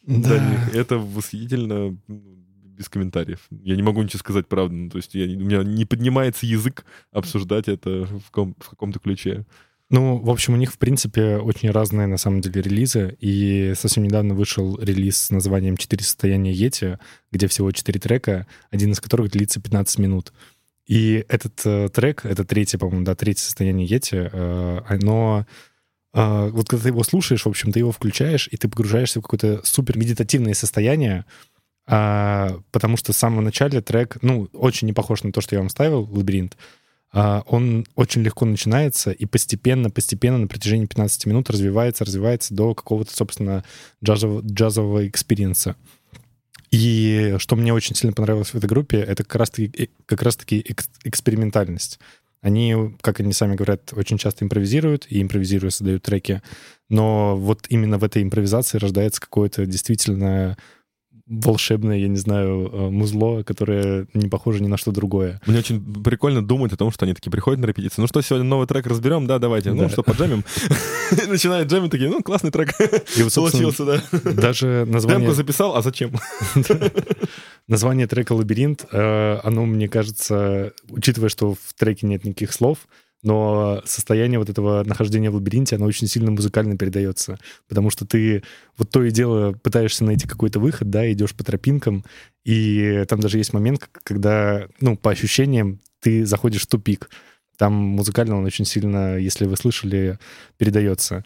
[0.03, 0.75] До них.
[0.75, 2.21] Это восхитительно, ну,
[2.77, 3.39] без комментариев.
[3.51, 4.73] Я не могу ничего сказать, правда.
[4.73, 8.99] Ну, то есть я, у меня не поднимается язык обсуждать это в, ком- в каком-то
[8.99, 9.45] ключе.
[9.89, 13.15] Ну, в общем, у них, в принципе, очень разные, на самом деле, релизы.
[13.19, 16.97] И совсем недавно вышел релиз с названием «Четыре состояния Йети»,
[17.31, 20.33] где всего четыре трека, один из которых длится 15 минут.
[20.87, 25.45] И этот э, трек, это третье, по-моему, да, третье состояние Йети, э, оно...
[26.13, 29.23] э, вот когда ты его слушаешь, в общем, ты его включаешь, и ты погружаешься в
[29.23, 31.25] какое-то супер медитативное состояние,
[31.85, 35.59] а, потому что в самом начале трек, ну, очень не похож на то, что я
[35.59, 36.57] вам ставил, «Лабиринт»,
[37.11, 42.73] а, он очень легко начинается и постепенно, постепенно на протяжении 15 минут развивается, развивается до
[42.73, 43.63] какого-то, собственно,
[44.03, 45.75] джазового, джазового experience а.
[46.71, 50.89] И что мне очень сильно понравилось в этой группе, это как раз-таки, как раз-таки экс-
[51.03, 51.99] экспериментальность.
[52.43, 56.41] Они, как они сами говорят, очень часто импровизируют, и импровизируя создают треки,
[56.89, 60.57] но вот именно в этой импровизации рождается какое-то действительно
[61.25, 65.39] волшебное, я не знаю, э, музло, которое не похоже ни на что другое.
[65.45, 68.01] Мне очень прикольно думать о том, что они такие приходят на репетицию.
[68.03, 69.25] Ну что, сегодня новый трек разберем?
[69.25, 69.71] Да, давайте.
[69.71, 69.89] Ну Да.
[69.89, 70.43] что, поджамим?
[71.27, 72.73] Начинают джамить такие, ну классный трек.
[72.75, 74.03] Получился, да.
[74.33, 75.21] даже название...
[75.21, 76.11] Демку записал, а зачем?
[77.67, 82.79] Название трека «Лабиринт», э, оно, мне кажется, учитывая, что в треке нет никаких слов,
[83.23, 88.43] но состояние вот этого нахождения в лабиринте, оно очень сильно музыкально передается, потому что ты
[88.77, 92.03] вот то и дело пытаешься найти какой-то выход, да, идешь по тропинкам,
[92.43, 97.09] и там даже есть момент, когда, ну, по ощущениям, ты заходишь в тупик.
[97.57, 100.19] Там музыкально он очень сильно, если вы слышали,
[100.57, 101.23] передается.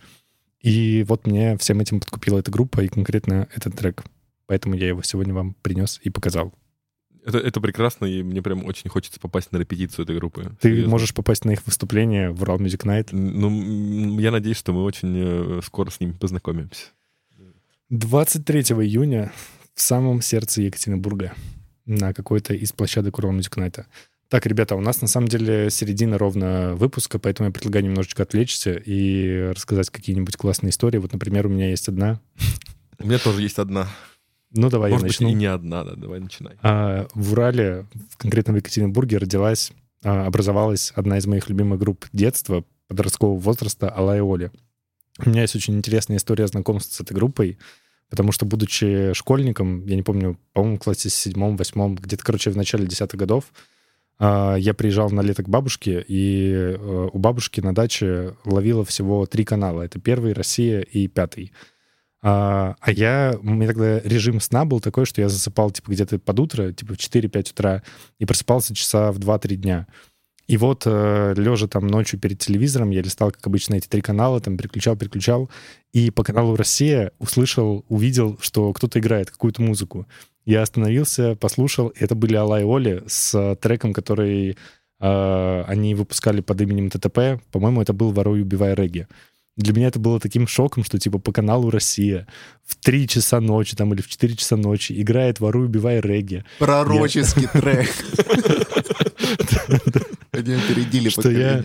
[0.62, 4.04] И вот мне всем этим подкупила эта группа и конкретно этот трек.
[4.46, 6.54] Поэтому я его сегодня вам принес и показал.
[7.28, 10.56] Это, это прекрасно, и мне прям очень хочется попасть на репетицию этой группы.
[10.62, 10.90] Ты Серьезно.
[10.90, 13.10] можешь попасть на их выступление в Ural Music Night.
[13.12, 16.86] Ну, я надеюсь, что мы очень э, скоро с ними познакомимся.
[17.90, 19.34] 23 июня
[19.76, 21.34] в самом сердце Екатеринбурга
[21.86, 23.86] на какой-то из площадок Ural Music Night.
[24.30, 28.74] Так, ребята, у нас на самом деле середина ровно выпуска, поэтому я предлагаю немножечко отвлечься
[28.74, 30.98] и рассказать какие-нибудь классные истории.
[30.98, 32.22] Вот, например, у меня есть одна.
[33.00, 33.90] У меня тоже есть одна.
[34.52, 35.30] Ну, давай Может я быть, начну.
[35.30, 36.56] и не одна, да, давай начинай.
[36.62, 39.72] А, в Урале, в- конкретно в Екатеринбурге, родилась,
[40.04, 44.52] а, образовалась одна из моих любимых групп детства, подросткового возраста Алла и Оля.
[45.26, 47.58] У меня есть очень интересная история знакомства с этой группой,
[48.10, 52.56] потому что, будучи школьником, я не помню, по-моему, в классе седьмом, восьмом, где-то, короче, в
[52.58, 53.52] начале десятых годов,
[54.20, 59.26] а, я приезжал на лето к бабушке, и э, у бабушки на даче ловила всего
[59.26, 59.82] три канала.
[59.84, 61.52] Это первый, Россия и пятый.
[62.30, 66.20] А, а я, у меня тогда режим сна был такой, что я засыпал, типа, где-то
[66.20, 67.84] под утро, типа, в 4-5 утра,
[68.20, 69.88] и просыпался часа в 2-3 дня.
[70.48, 74.42] И вот, э, лежа там ночью перед телевизором, я листал, как обычно, эти три канала,
[74.42, 75.50] там переключал, переключал,
[75.94, 80.06] и по каналу «Россия» услышал, увидел, что кто-то играет какую-то музыку.
[80.44, 84.58] Я остановился, послушал, и это были Алла и Оли с треком, который
[85.00, 87.42] э, они выпускали под именем ТТП.
[87.54, 89.08] По-моему, это был «Воруй, убивай регги».
[89.58, 92.28] Для меня это было таким шоком, что типа по каналу «Россия»
[92.64, 96.46] в 3 часа ночи там или в 4 часа ночи играет «Воруй, убивай регги».
[96.60, 97.88] Пророческий трек.
[100.32, 101.64] Они опередили Что я-.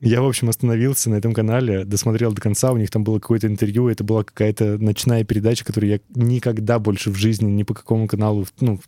[0.00, 3.46] Я, в общем, остановился на этом канале, досмотрел до конца, у них там было какое-то
[3.46, 8.08] интервью, это была какая-то ночная передача, которую я никогда больше в жизни ни по какому
[8.08, 8.80] каналу, ну,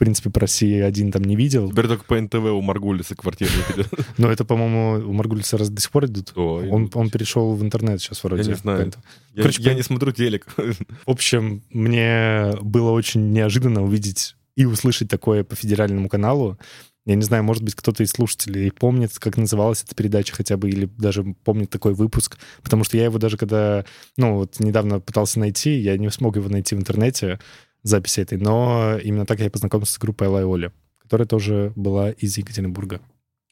[0.00, 1.70] принципе, по России один там не видел.
[1.70, 3.88] Теперь только по НТВ у Маргулиса квартирник идет.
[4.18, 6.32] Но это, по-моему, у Маргулиса раз до сих пор идут.
[6.36, 8.42] Он, он перешел в интернет сейчас вроде.
[8.42, 8.92] Я не знаю.
[9.34, 10.46] Я, Короче, я не смотрю телек.
[10.56, 16.58] В общем, мне было очень неожиданно увидеть и услышать такое по федеральному каналу.
[17.06, 20.68] Я не знаю, может быть, кто-то из слушателей помнит, как называлась эта передача хотя бы,
[20.68, 23.84] или даже помнит такой выпуск, потому что я его даже когда,
[24.16, 27.40] ну, вот недавно пытался найти, я не смог его найти в интернете,
[27.82, 32.10] запись этой, но именно так я познакомился с группой Алла и Оля, которая тоже была
[32.10, 33.00] из Екатеринбурга.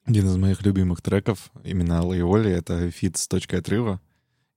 [0.04, 4.00] Один из моих любимых треков, именно Алла и Оли, это feat с точкой отрыва.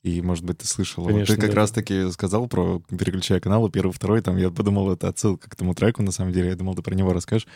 [0.03, 1.05] И, может быть, ты слышал.
[1.05, 1.57] Конечно, ты как да.
[1.57, 6.01] раз-таки сказал про переключая каналы, первый, второй, там, я подумал, это отсылка к тому треку,
[6.01, 6.49] на самом деле.
[6.49, 7.47] Я думал, ты про него расскажешь.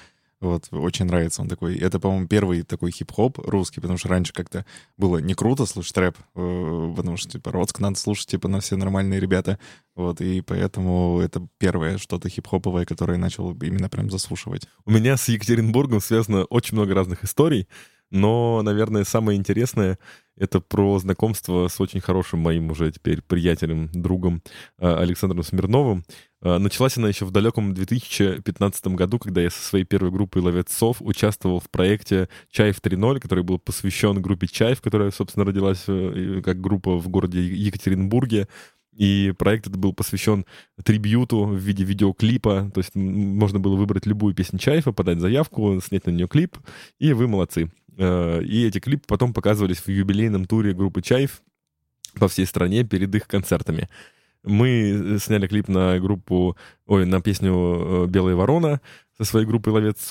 [0.41, 1.77] Вот, очень нравится он такой.
[1.77, 4.65] Это, по-моему, первый такой хип-хоп русский, потому что раньше как-то
[4.97, 8.75] было не круто слушать рэп, э, потому что, типа, рок надо слушать, типа, на все
[8.75, 9.59] нормальные ребята.
[9.95, 14.67] Вот, и поэтому это первое что-то хип-хоповое, которое я начал именно прям заслушивать.
[14.85, 17.67] У меня с Екатеринбургом связано очень много разных историй,
[18.11, 19.97] но, наверное, самое интересное—
[20.37, 24.41] это про знакомство с очень хорошим моим уже теперь приятелем, другом
[24.77, 26.03] э, Александром Смирновым.
[26.41, 30.97] Э, Началась она еще в далеком 2015 году, когда я со своей первой группой «Ловецов»
[30.99, 36.59] участвовал в проекте «Чаев 3.0», который был посвящен группе «Чаев», которая, собственно, родилась э, как
[36.59, 38.47] группа в городе Екатеринбурге.
[38.95, 40.45] И проект этот был посвящен
[40.83, 42.71] трибьюту в виде видеоклипа.
[42.73, 46.57] То есть можно было выбрать любую песню Чаева, подать заявку, снять на нее клип,
[46.97, 47.71] и вы молодцы.
[47.97, 51.41] Э, И эти клипы потом показывались в юбилейном туре группы Чаев
[52.19, 53.89] по всей стране перед их концертами.
[54.43, 56.55] Мы сняли клип на группу,
[56.85, 58.79] ой, на песню э, «Белая ворона»
[59.17, 60.07] со своей группой «Ловец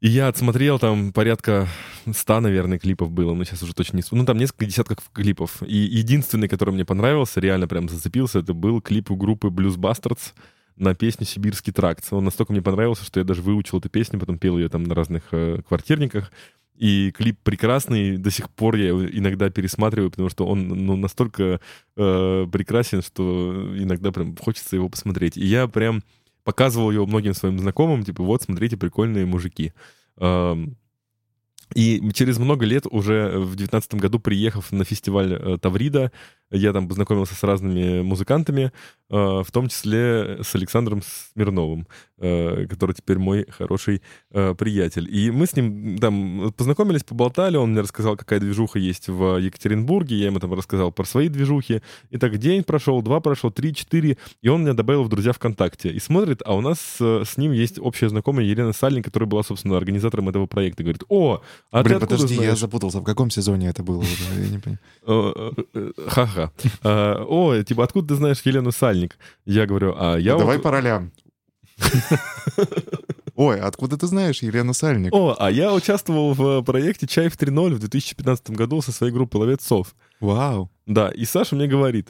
[0.00, 1.66] И я отсмотрел там порядка
[2.10, 4.04] 100, наверное, клипов было, но сейчас уже точно не...
[4.12, 5.60] Ну, там несколько десятков клипов.
[5.66, 10.34] И единственный, который мне понравился, реально прям зацепился, это был клип у группы Blues Bastards
[10.76, 12.06] на песню «Сибирский тракт».
[12.12, 14.94] Он настолько мне понравился, что я даже выучил эту песню, потом пел ее там на
[14.94, 16.32] разных э, квартирниках.
[16.76, 21.60] И клип прекрасный, до сих пор я иногда пересматриваю, потому что он ну, настолько
[21.96, 25.36] э, прекрасен, что иногда прям хочется его посмотреть.
[25.36, 26.02] И я прям
[26.44, 29.72] показывал его многим своим знакомым, типа, вот, смотрите, прикольные мужики.
[31.74, 36.12] И через много лет, уже в девятнадцатом году, приехав на фестиваль э, Таврида,
[36.52, 38.72] я там познакомился с разными музыкантами,
[39.10, 41.86] э, в том числе с Александром Смирновым,
[42.18, 45.08] э, который теперь мой хороший э, приятель.
[45.14, 50.16] И мы с ним там познакомились, поболтали, он мне рассказал, какая движуха есть в Екатеринбурге,
[50.16, 51.80] я ему там рассказал про свои движухи.
[52.10, 55.90] И так день прошел, два прошел, три, четыре, и он меня добавил в друзья ВКонтакте.
[55.90, 59.76] И смотрит, а у нас с ним есть общая знакомая Елена Сальник, которая была, собственно,
[59.76, 60.82] организатором этого проекта.
[60.82, 63.00] Говорит, о, а Блин, ты подожди, я знаешь?» запутался.
[63.00, 64.24] В каком сезоне это было уже?
[64.36, 65.54] Я не понимаю.
[66.08, 66.41] Ха-ха.
[66.82, 69.18] Э, О, типа, откуда ты знаешь Елену Сальник?
[69.44, 70.36] Я говорю, а я...
[70.36, 71.12] Давай по ролям.
[73.34, 75.12] Ой, откуда ты знаешь Елену Сальник?
[75.14, 79.94] О, а я участвовал в проекте «Чаев 3.0» в 2015 году со своей группой «Ловецов».
[80.20, 80.70] Вау.
[80.86, 82.08] Да, и Саша мне говорит,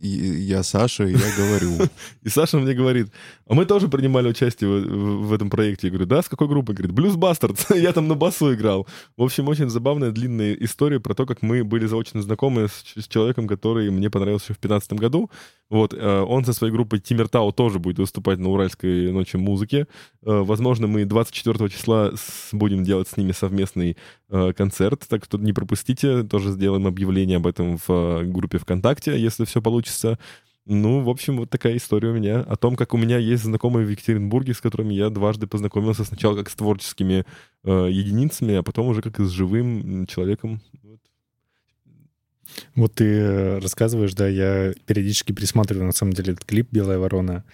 [0.00, 1.88] Я Саша, и я говорю.
[2.22, 3.08] и Саша мне говорит,
[3.46, 5.86] а мы тоже принимали участие в, этом проекте.
[5.86, 6.74] Я говорю, да, с какой группой?
[6.74, 7.76] Говорит, Blues Bastards.
[7.78, 8.86] я там на басу играл.
[9.16, 13.08] В общем, очень забавная, длинная история про то, как мы были заочно знакомы с, с
[13.08, 15.30] человеком, который мне понравился еще в 2015 году.
[15.68, 19.86] Вот, э, он со своей группой Тимиртау тоже будет выступать на Уральской ночи музыки.
[20.22, 22.12] Э, возможно, мы 24 числа
[22.52, 23.96] будем делать с ними совместный
[24.28, 29.44] концерт, так что не пропустите, тоже сделаем объявление об этом в э, группе ВКонтакте, если
[29.44, 30.18] все получится.
[30.64, 33.86] Ну, в общем, вот такая история у меня о том, как у меня есть знакомые
[33.86, 37.24] в Екатеринбурге, с которыми я дважды познакомился сначала как с творческими
[37.62, 40.60] э, единицами, а потом уже как и с живым человеком.
[40.82, 41.00] Вот.
[42.74, 47.44] Вот ты э, рассказываешь, да, я периодически пересматриваю, на самом деле, этот клип «Белая ворона»,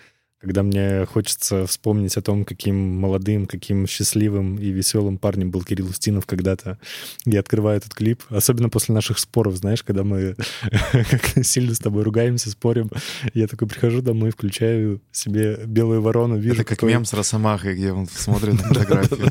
[0.42, 5.86] когда мне хочется вспомнить о том, каким молодым, каким счастливым и веселым парнем был Кирилл
[5.88, 6.78] Устинов когда-то.
[7.24, 10.34] Я открываю этот клип, особенно после наших споров, знаешь, когда мы
[10.92, 12.90] как сильно с тобой ругаемся, спорим.
[13.34, 16.54] Я такой прихожу домой, включаю себе белую ворону, вижу...
[16.54, 19.30] Это как какой- мем с Росомахой, где он смотрит на фотографию.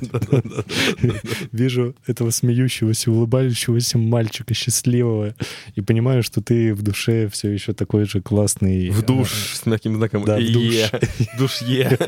[1.52, 5.36] Вижу этого смеющегося, улыбающегося мальчика счастливого
[5.76, 8.90] и понимаю, что ты в душе все еще такой же классный.
[8.90, 10.74] В душ э, с мягким знаком Да, в душ.
[11.38, 11.98] Душье.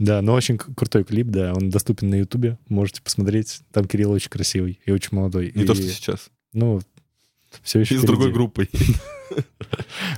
[0.00, 3.60] Да, но очень крутой клип, да, он доступен на Ютубе, можете посмотреть.
[3.72, 5.52] Там Кирилл очень красивый и очень молодой.
[5.54, 6.30] Не то, что сейчас.
[6.52, 6.80] Ну,
[7.62, 8.68] все еще И с другой группой.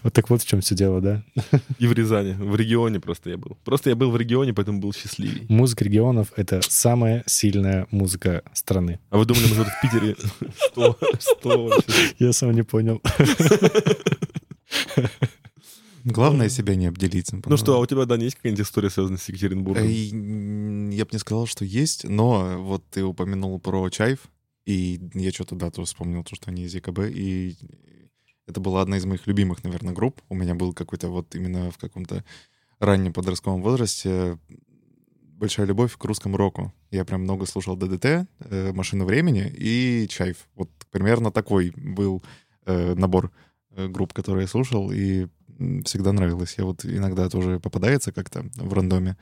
[0.03, 1.23] Вот так вот в чем все дело, да.
[1.79, 2.33] И в Рязани.
[2.33, 3.57] В регионе просто я был.
[3.65, 5.47] Просто я был в регионе, поэтому был счастливей.
[5.49, 8.99] Музыка регионов— это самая сильная музыка страны.
[9.11, 10.17] А вы думали, мы тут в Питере...
[10.71, 10.99] Что?
[11.19, 12.15] Что вообще?
[12.19, 13.01] Я сам не понял.
[16.07, 17.33] Главное себя не обделить.
[17.33, 19.85] Ну что, а у тебя, Даня, есть какая-нибудь история, связанная с Екатеринбургом?
[20.91, 24.21] Я бы не сказал, что есть, но вот ты упомянул про Чайф,
[24.67, 27.57] и я что-то, да, тоже вспомнил, то, что они из ЕКБ, и
[28.47, 30.23] это была одна из моих любимых, наверное, групп.
[30.29, 32.25] У меня был какой-то вот именно в каком-то
[32.79, 34.39] раннем подростковом возрасте
[35.37, 36.73] большая любовь к русскому року.
[36.93, 40.49] Я прям много слушал ДДТ, э, «Машину времени» и «Чайф».
[40.55, 42.23] Вот примерно такой был
[42.65, 43.33] э, набор
[43.71, 45.27] э, групп, которые я слушал, и
[45.85, 46.55] всегда нравилось.
[46.59, 49.17] Я вот иногда тоже попадается как-то в рандоме.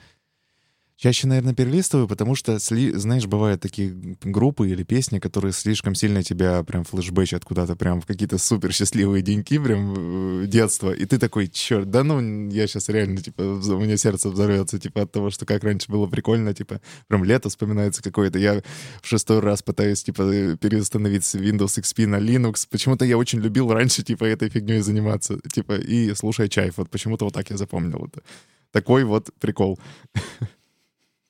[0.97, 6.63] Чаще, наверное, перелистываю, потому что, знаешь, бывают такие группы или песни, которые слишком сильно тебя
[6.63, 10.93] прям флешбэчат куда-то прям в какие-то супер счастливые деньки, прям э, детства.
[10.93, 15.03] И ты такой, черт, да ну, я сейчас реально, типа, у меня сердце взорвется, типа,
[15.03, 18.39] от того, что как раньше было прикольно, типа, прям лето вспоминается какое-то.
[18.39, 18.63] Я
[19.03, 22.69] в шестой раз пытаюсь, типа, э, переустановить Windows XP на Linux.
[22.71, 26.75] Почему-то я очень любил раньше, типа, этой фигней заниматься, типа, и слушая чайф.
[26.77, 28.23] Вот почему-то вот так я запомнил это.
[28.71, 29.79] Такой вот прикол.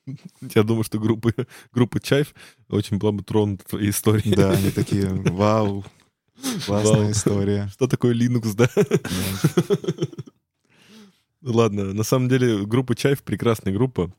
[0.55, 1.33] Я думаю, что группы,
[1.73, 2.33] группа Чайф
[2.69, 4.35] очень была бы тронута твоей историей.
[4.35, 5.85] Да, они такие, вау,
[6.65, 7.11] классная Вау.
[7.11, 7.67] история.
[7.73, 8.69] Что такое Linux, да?
[8.75, 10.07] Да.
[11.41, 14.11] Ладно, на самом деле группа Чайф прекрасная группа.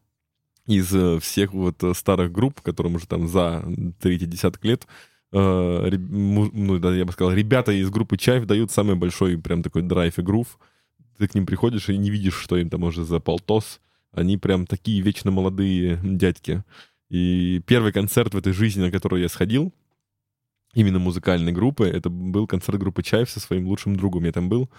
[0.66, 3.64] Из э, всех вот э, старых групп, которым уже там за
[4.00, 4.86] третий десяток лет,
[5.32, 9.82] э, ну да, я бы сказал, ребята из группы Чайф дают самый большой прям такой
[9.82, 10.58] драйв и грув.
[11.18, 13.80] Ты к ним приходишь и не видишь, что им там уже за полтос.
[14.16, 16.64] Они прям такие вечно молодые дядьки.
[17.08, 19.72] И первый концерт в этой жизни, на который я сходил,
[20.74, 24.24] именно музыкальной группы, это был концерт группы Чайф со своим лучшим другом.
[24.24, 24.70] Я там был.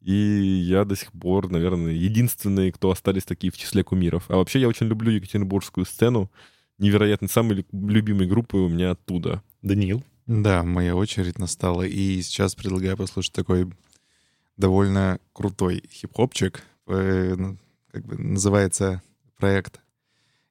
[0.00, 4.24] И я до сих пор, наверное, единственный, кто остались такие в числе кумиров.
[4.28, 6.30] А вообще я очень люблю екатеринбургскую сцену.
[6.78, 9.42] Невероятно, самые лю- любимые группы у меня оттуда.
[9.62, 10.04] Даниил.
[10.26, 13.70] Да, моя очередь настала, и сейчас предлагаю послушать такой
[14.56, 16.62] довольно крутой хип-хопчик.
[17.96, 19.00] Как бы называется
[19.38, 19.80] проект.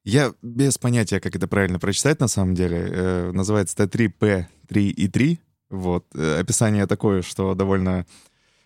[0.02, 2.88] Я без понятия, как это правильно прочитать на самом деле.
[2.90, 5.38] Э, Называется Т3П3 и 3.
[5.70, 6.06] Вот.
[6.16, 8.04] Э, Описание такое, что довольно,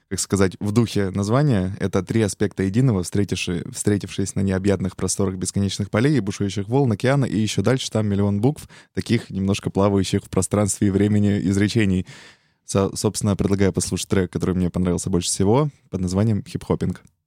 [0.09, 1.76] как сказать, в духе названия.
[1.78, 7.26] Это три аспекта единого, встретивши- встретившись на необъятных просторах бесконечных полей и бушующих волн океана,
[7.26, 12.07] и еще дальше там миллион букв, таких немножко плавающих в пространстве и времени изречений.
[12.64, 17.03] Со- собственно, предлагаю послушать трек, который мне понравился больше всего, под названием «Хип-хоппинг».
[17.03, 17.20] Где-то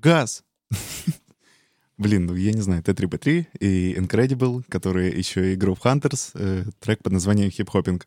[0.00, 0.44] Газ!
[1.98, 7.02] Блин, ну я не знаю, Т3П3 и Incredible, которые еще и Groove Hunters, э, трек
[7.02, 8.02] под названием Hip Hopping.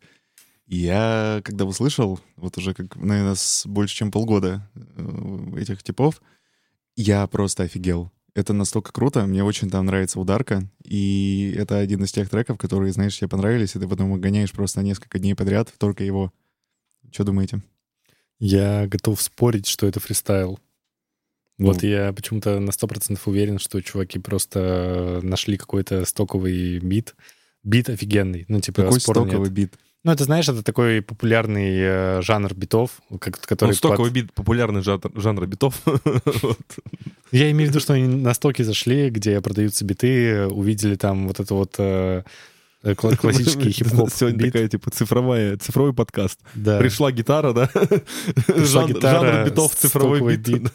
[0.68, 6.22] Я, когда услышал, вот уже как, наверное, с больше чем полгода э, этих типов,
[6.96, 8.10] я просто офигел.
[8.34, 12.94] Это настолько круто, мне очень там нравится ударка, и это один из тех треков, которые,
[12.94, 16.32] знаешь, тебе понравились, и ты потом гоняешь просто несколько дней подряд, только его.
[17.12, 17.62] Что думаете?
[18.40, 20.58] Я готов спорить, что это фристайл.
[21.62, 21.68] Ну.
[21.68, 27.16] Вот я почему-то на 100% уверен, что чуваки просто нашли какой-то стоковый бит.
[27.64, 28.46] Бит офигенный.
[28.48, 29.52] Ну, типа, Какой стоковый нет.
[29.52, 29.74] бит?
[30.04, 33.70] Ну, это, знаешь, это такой популярный э, жанр битов, как- который...
[33.70, 35.80] Ну, стоковый под- бит, популярный жанр, жанр битов.
[37.32, 41.40] Я имею в виду, что они на стоки зашли, где продаются биты, увидели там вот
[41.40, 42.24] это вот э, э,
[42.96, 44.54] классический хип-хоп Сегодня бит.
[44.54, 46.40] такая, типа, цифровая, цифровой подкаст.
[46.56, 46.80] Да.
[46.80, 47.68] Пришла гитара, да?
[48.48, 50.48] Пришла Жанр- гитара, Жанр битов, цифровой бит.
[50.48, 50.72] бит.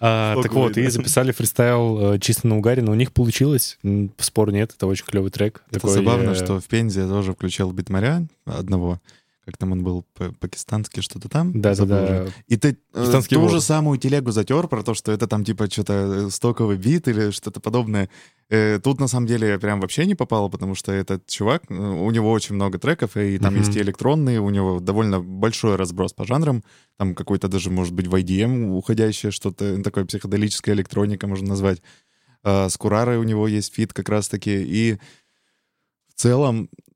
[0.00, 3.78] А, так вот, и записали фристайл э, чисто на угаре, но у них получилось.
[4.18, 5.62] Спор нет, это очень клевый трек.
[5.70, 9.00] Это Такой, забавно, э, что в Пензе я тоже включал битмаря одного,
[9.48, 11.46] как там он был, па- пакистанский что-то там.
[11.48, 11.86] забыл уже.
[11.86, 12.30] Да-да-да.
[12.48, 13.50] И ты э, Пакистанский ту вор.
[13.50, 17.58] же самую телегу затер про то, что это там типа что-то стоковый бит или что-то
[17.60, 18.10] подобное.
[18.50, 21.74] Э, Тут на самом деле я прям вообще не попал, потому что этот чувак, э,
[21.74, 23.62] у него очень много треков, и там Мгм.
[23.62, 26.62] есть и электронные, у него довольно большой разброс по жанрам.
[26.98, 31.80] Там какой-то даже, может быть, в IDM уходящее что-то, такое психоделическая электроника, можно назвать.
[32.44, 34.50] А, С Курарой у него есть фит как раз-таки.
[34.62, 34.98] И
[36.14, 36.87] в целом э,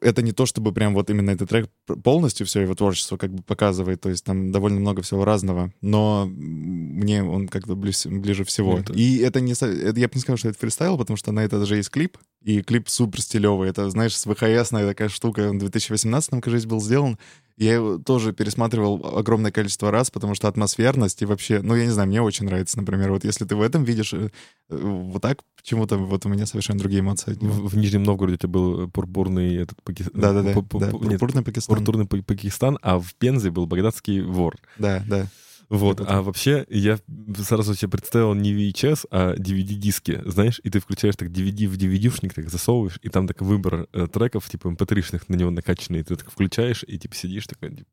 [0.00, 1.68] это не то, чтобы прям вот именно этот трек
[2.02, 6.26] полностью все его творчество как бы показывает, то есть там довольно много всего разного, но
[6.26, 8.78] мне он как-то близ- ближе всего.
[8.78, 9.52] Это- И это не...
[9.52, 12.18] это- я бы не сказал, что это фристайл, потому что на это даже есть клип,
[12.42, 13.68] и клип супер стилевый.
[13.70, 17.18] Это, знаешь, с VHS ная такая штука, он в 2018, кажется, был сделан.
[17.56, 21.90] Я его тоже пересматривал огромное количество раз, потому что атмосферность и вообще, ну, я не
[21.92, 24.30] знаю, мне очень нравится, например, вот если ты в этом видишь э,
[24.70, 27.34] э, вот так, почему-то вот у меня совершенно другие эмоции.
[27.40, 31.20] В, в Нижнем Новгороде тебя был пурпурный этот Паки- Да-да-да, пу- пу- да, пу- нет,
[31.20, 31.76] пурпурный Пакистан.
[31.76, 34.56] пурпурный Па- Пакистан, а в Пензе был багдадский вор.
[34.78, 35.28] Да, да.
[35.74, 36.98] Вот, а вообще я
[37.36, 42.32] сразу себе представил не VHS, а DVD-диски, знаешь, и ты включаешь так DVD в DVD-шник,
[42.32, 46.30] так засовываешь, и там так выбор э, треков, типа mp3-шных на него накачанные, ты так
[46.30, 47.88] включаешь, и типа сидишь такой, типа,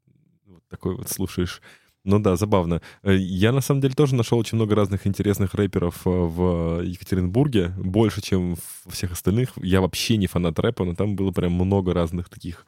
[0.45, 1.61] вот такой вот слушаешь.
[2.03, 2.81] Ну да, забавно.
[3.01, 7.73] Э, Я на самом деле тоже нашел очень много разных интересных рэперов э, в Екатеринбурге,
[7.77, 8.55] больше, чем
[8.85, 9.53] во всех остальных.
[9.57, 12.65] Я вообще не фанат рэпа, но там было прям много разных таких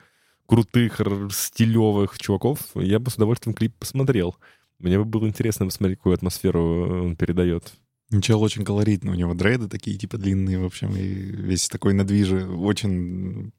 [0.48, 1.00] крутых,
[1.32, 2.60] стилевых чуваков.
[2.76, 4.36] Я бы с удовольствием клип посмотрел.
[4.80, 7.74] Мне бы было интересно посмотреть, какую атмосферу э, он передает.
[8.22, 12.04] Чел очень колоритный, у него дрейды такие, типа, длинные, в общем, и весь такой на
[12.04, 12.48] движе.
[12.48, 13.52] Очень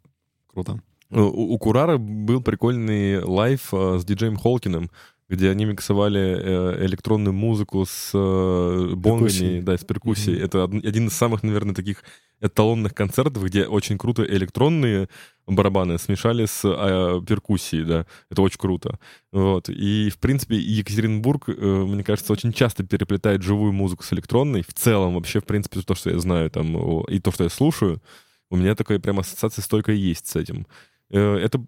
[0.46, 0.80] круто.
[1.10, 4.90] Э, У, у Курара был прикольный лайв э, с диджеем Холкиным,
[5.28, 9.62] где они миксовали э, электронную музыку с э, бонгами, Перкуссией.
[9.62, 10.36] да, с перкуссией.
[10.36, 10.44] Мгм.
[10.46, 12.02] Это од- один из самых, наверное, таких
[12.40, 15.08] эталонных концертов, где очень круто электронные
[15.46, 18.06] барабаны смешали с э, перкуссией, да.
[18.30, 18.98] Это очень круто.
[19.32, 19.68] Вот.
[19.70, 24.62] И, в принципе, Екатеринбург, э, мне кажется, очень часто переплетает живую музыку с электронной.
[24.62, 28.02] В целом, вообще, в принципе, то, что я знаю там, и то, что я слушаю,
[28.50, 30.66] у меня такая прям ассоциация стойкая есть с этим.
[31.14, 31.58] Э, Это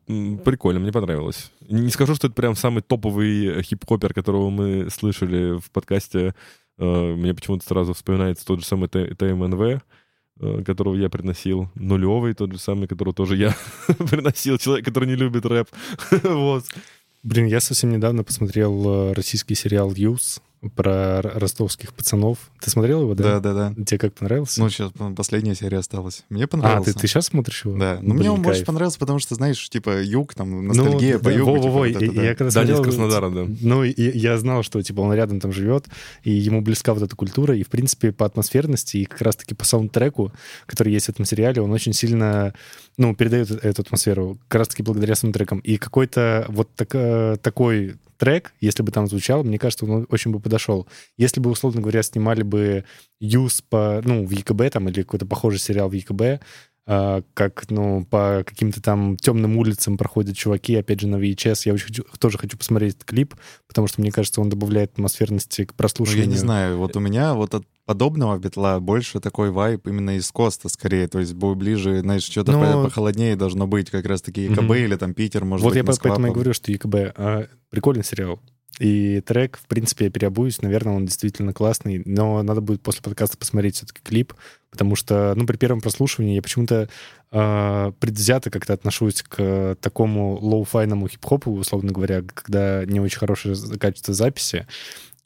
[0.45, 1.53] прикольно, мне понравилось.
[1.69, 6.35] Не скажу, что это прям самый топовый э, хип-хопер, которого мы слышали в подкасте.
[6.79, 9.83] Э, Мне почему-то сразу вспоминается тот же самый ТМНВ,
[10.67, 11.71] которого я приносил.
[11.77, 13.57] Нулевый, тот же самый, которого тоже я
[14.11, 14.59] приносил.
[14.59, 15.69] Человек, который не любит рэп.
[16.25, 16.65] Вот.
[17.23, 20.41] Блин, я совсем недавно посмотрел российский сериал «Юз»
[20.75, 22.39] про ростовских пацанов.
[22.61, 23.39] Ты смотрел его, да?
[23.41, 23.85] Да-да-да.
[23.85, 24.61] Тебе как понравился?
[24.61, 26.25] Ну, сейчас последняя серия осталась.
[26.29, 26.93] Мне а, понравился.
[26.95, 27.79] ты, ты сейчас смотришь его?
[27.79, 28.67] Да, но мне он больше кайф.
[28.67, 31.51] понравился, потому что, знаешь, типа, юг, там, Ну, ностальгия по да, югу.
[31.53, 32.23] типа, во-во-во, вот и- это, да.
[32.23, 33.47] я когда Да, не из смотрел, Краснодара, да.
[33.61, 35.87] Ну, и я знал, что типа он рядом там живет,
[36.25, 39.65] и ему близка вот эта культура, и в принципе по атмосферности и как раз-таки по
[39.65, 40.33] саундтреку,
[40.67, 42.55] который есть в этом сериале, он очень сильно,
[42.97, 45.59] ну, передает эту атмосферу, как раз-таки благодаря саундтрекам.
[45.61, 50.31] И какой-то вот так- э, такой трек, если бы там звучал, мне кажется, он очень
[50.31, 50.87] бы подошел.
[51.17, 52.85] Если бы, условно говоря, снимали бы
[53.21, 56.43] Юз по, ну, в ЕКБ там, или какой-то похожий сериал в ЕКБ,
[56.89, 61.63] а, как, ну, по каким-то там темным улицам проходят чуваки, опять же, на VHS.
[61.65, 63.35] Я очень хочу, тоже хочу посмотреть этот клип,
[63.67, 66.27] потому что, мне кажется, он добавляет атмосферности к Ну, прослушиванию.
[66.27, 70.31] я не знаю, вот у меня вот от подобного битла больше такой вайп именно из
[70.31, 74.43] Коста скорее, то есть бо- ближе, знаешь, что-то Но- по- похолоднее должно быть, как раз-таки
[74.43, 74.75] ЕКБ Мгм.
[74.75, 76.11] или там Питер, может вот быть, я по- Москва.
[76.11, 78.41] поэтому и говорю, что ЕКБ а, прикольный сериал.
[78.81, 83.39] И трек, в принципе, я переобуюсь, наверное, он действительно классный, но надо будет после подкаста
[83.39, 84.35] посмотреть все-таки клип,
[84.71, 86.89] потому что, ну, при первом прослушивании я почему-то
[87.33, 94.13] а, предвзято как-то отношусь к такому лоу-файному хип-хопу, условно говоря, когда не очень хорошее качество
[94.13, 94.67] записи,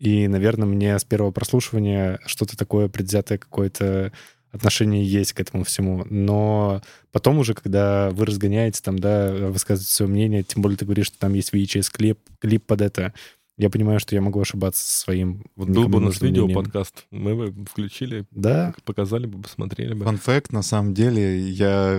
[0.01, 4.13] и, наверное, мне с первого прослушивания что-то такое предвзятое какое-то
[4.51, 6.05] отношение есть к этому всему.
[6.09, 6.83] Но
[7.13, 11.19] потом уже, когда вы разгоняете, там, да, высказываете свое мнение, тем более ты говоришь, что
[11.19, 13.13] там есть VHS-клип клип под это,
[13.61, 16.49] я понимаю, что я могу ошибаться со своим Вот был бы нужным мнением.
[16.49, 20.05] видео-подкаст, мы бы включили, Да, показали бы, посмотрели бы.
[20.07, 21.95] Фан-факт, на самом деле, я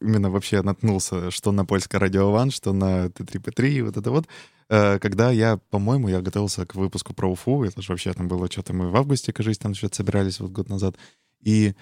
[0.00, 4.26] именно вообще наткнулся, что на польское радио Ван, что на Т3П3, вот это вот.
[4.68, 8.50] Э, Когда я, по-моему, я готовился к выпуску про Уфу, это же вообще там было
[8.50, 10.96] что-то мы в августе, кажется, там что-то собирались вот год назад.
[11.42, 11.74] И,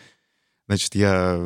[0.69, 1.41] значит, я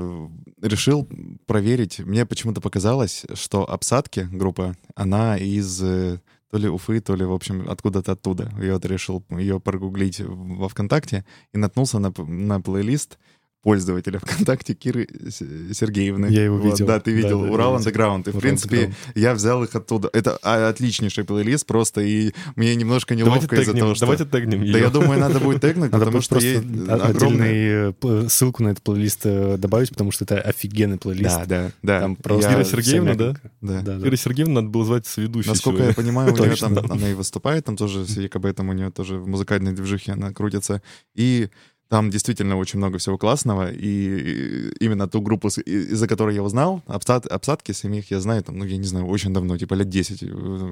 [0.61, 1.09] решил
[1.47, 2.01] проверить.
[2.01, 6.20] Мне почему-то показалось, что Обсадки, группа, она из э,
[6.51, 8.53] то ли Уфы, то ли, в общем, откуда-то оттуда.
[8.61, 13.18] Я вот решил ее прогуглить во ВКонтакте и наткнулся на, на плейлист
[13.63, 16.27] пользователя ВКонтакте Киры Сергеевны.
[16.27, 16.87] Я его Вот, видел.
[16.87, 17.41] Да, ты видел.
[17.43, 17.77] Да, да, Урал.
[17.77, 18.21] Underground.
[18.21, 18.95] И, в Урал принципе, Underground.
[19.17, 20.11] я взял их оттуда.
[20.13, 24.07] Это отличнейший плейлист просто, и мне немножко неловко из-за того, что...
[24.07, 24.85] давайте тегнем Да ее.
[24.85, 27.89] я думаю, надо будет тегнуть, надо потому будет что просто ей о- огромное...
[27.89, 31.37] отдельный, э, ссылку на этот плейлист э, добавить, потому что это офигенный плейлист.
[31.41, 32.01] Да, да, да.
[32.01, 33.35] Там просто Ира Я- вся Сергеевна, да?
[33.61, 33.83] да.
[33.83, 34.09] Да, да.
[34.09, 37.15] Ира Сергеевна надо было звать с ведущей Насколько я понимаю, у нее там, она и
[37.15, 40.81] выступает, там тоже, якобы там у нее тоже в музыкальной движухе она крутится.
[41.15, 41.49] И
[41.89, 47.26] там действительно очень много всего классного, и именно ту группу, из-за которой я узнал, обсад,
[47.26, 50.26] обсадки самих я знаю, там, ну, я не знаю, очень давно, типа лет 10, э,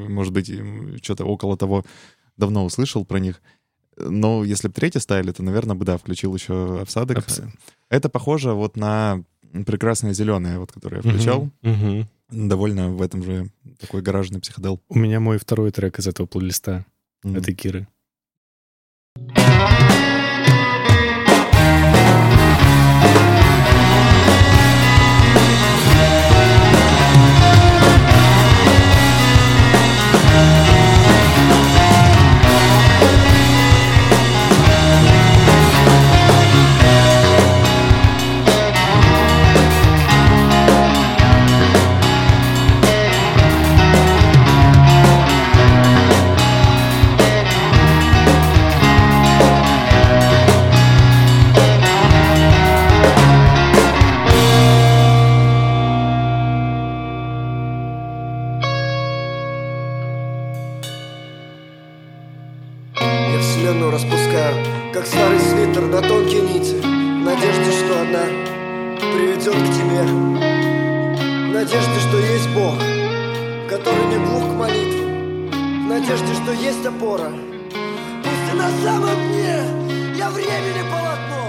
[0.08, 0.50] может быть,
[1.02, 1.84] что-то около того,
[2.36, 3.40] давно услышал про них.
[3.98, 7.18] Но если бы третий ставили, то, наверное, бы, да, включил еще обсадок.
[7.18, 7.40] Абс-
[7.88, 9.24] Это похоже вот на
[9.64, 11.48] прекрасное зеленое, вот, которое я включал.
[11.62, 12.06] Мгм.
[12.30, 13.48] Довольно в этом же
[13.80, 14.82] такой гаражный психодел.
[14.88, 16.84] У меня мой второй трек из этого плейлиста.
[17.22, 17.36] Мгм.
[17.36, 17.88] Это Киры.
[19.34, 20.05] Я
[76.97, 77.30] опора
[78.22, 81.47] Пусть на самом дне я времени полотно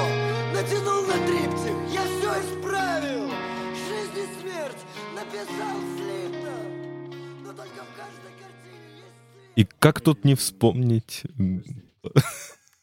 [0.54, 3.30] Натянул на триптих, я все исправил.
[3.74, 4.78] Жизнь и смерть
[5.16, 6.54] написал слитно.
[7.44, 11.24] Но только в каждой картине есть И как тут не вспомнить...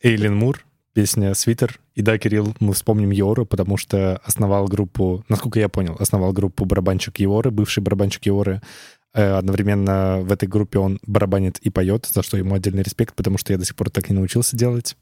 [0.02, 1.80] Эйлин Мур, песня «Свитер».
[1.94, 6.66] И да, Кирилл, мы вспомним Йору, потому что основал группу, насколько я понял, основал группу
[6.66, 8.60] барабанщик Йоры, бывший барабанщик Йоры.
[9.14, 13.38] Э, Одновременно в этой группе он барабанит и поет, за что ему отдельный респект, потому
[13.38, 14.96] что я до сих пор так не научился делать.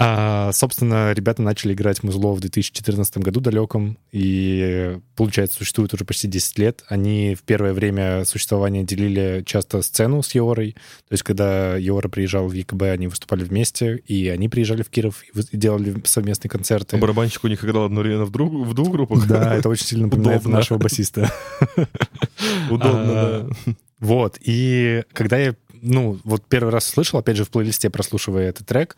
[0.00, 6.28] А, собственно, ребята начали играть музло в 2014 году далеком, и, получается, существует уже почти
[6.28, 6.84] 10 лет.
[6.88, 10.74] Они в первое время существования делили часто сцену с Йорой,
[11.08, 15.22] то есть, когда Йора приезжал в ЕКБ, они выступали вместе, и они приезжали в Киров
[15.34, 16.96] и делали совместные концерты.
[16.96, 19.26] А барабанщик у них играл одновременно в, друг- в двух группах?
[19.26, 21.28] Да, это очень сильно напоминает нашего басиста.
[22.70, 23.72] Удобно, А, да.
[23.98, 28.66] Вот, и когда я, ну, вот первый раз слышал, опять же, в плейлисте, прослушивая этот
[28.68, 28.96] трек,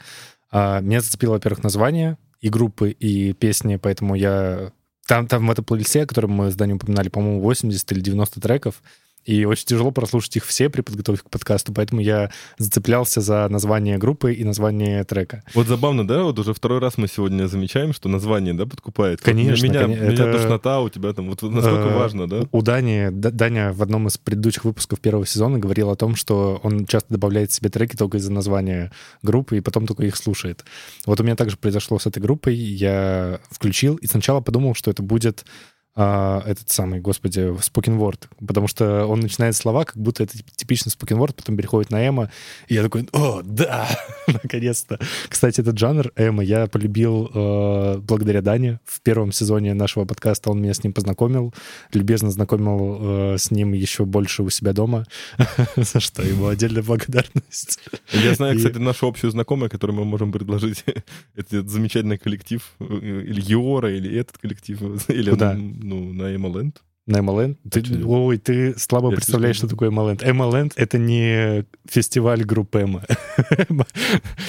[0.53, 4.73] меня зацепило, во-первых, название и группы, и песни, поэтому я...
[5.07, 8.41] Там, там в этом плейлисте, о котором мы с Даней упоминали, по-моему, 80 или 90
[8.41, 8.83] треков,
[9.25, 13.99] и очень тяжело прослушать их все при подготовке к подкасту, поэтому я зацеплялся за название
[13.99, 15.43] группы и название трека.
[15.55, 19.21] Вот забавно, да, вот уже второй раз мы сегодня замечаем, что название, да, подкупает.
[19.21, 22.43] Вот Конечно, Меня, коне- меня это- тошнота, у тебя там, вот насколько Э, важно, да?
[22.51, 26.87] У Дани, Даня в одном из предыдущих выпусков первого сезона говорил о том, что он
[26.87, 28.91] часто добавляет себе треки только из-за названия
[29.23, 30.65] группы, и потом только их слушает.
[31.07, 32.55] Вот у меня также произошло с этой группой.
[32.55, 35.45] Я включил и сначала подумал, что это будет
[35.97, 40.93] а, этот самый, господи, spoken word, потому что он начинает слова, как будто это типичный
[40.93, 42.31] spoken word, потом переходит на эмо,
[42.69, 43.89] и я такой, о, да,
[44.29, 45.01] наконец-то.
[45.29, 48.79] Кстати, этот жанр эмо я полюбил э, благодаря Дане.
[48.85, 51.53] В первом сезоне нашего подкаста он меня с ним познакомил,
[51.93, 55.07] любезно знакомил э, с ним еще больше у себя дома,
[55.77, 57.81] за что ему отдельная благодарность.
[58.13, 60.85] Я знаю, кстати, нашу общую знакомую, которой мы можем предложить
[61.35, 62.85] этот замечательный коллектив, э,
[63.27, 65.31] или Йора, или этот коллектив, или
[65.81, 65.95] Куда?
[65.95, 66.83] ну, на Эмоленд.
[67.11, 67.57] На MLN?
[67.69, 70.19] Ты, ой, ты слабо Я представляешь, что такое MLN.
[70.23, 73.03] MLN— это не фестиваль группы Эма.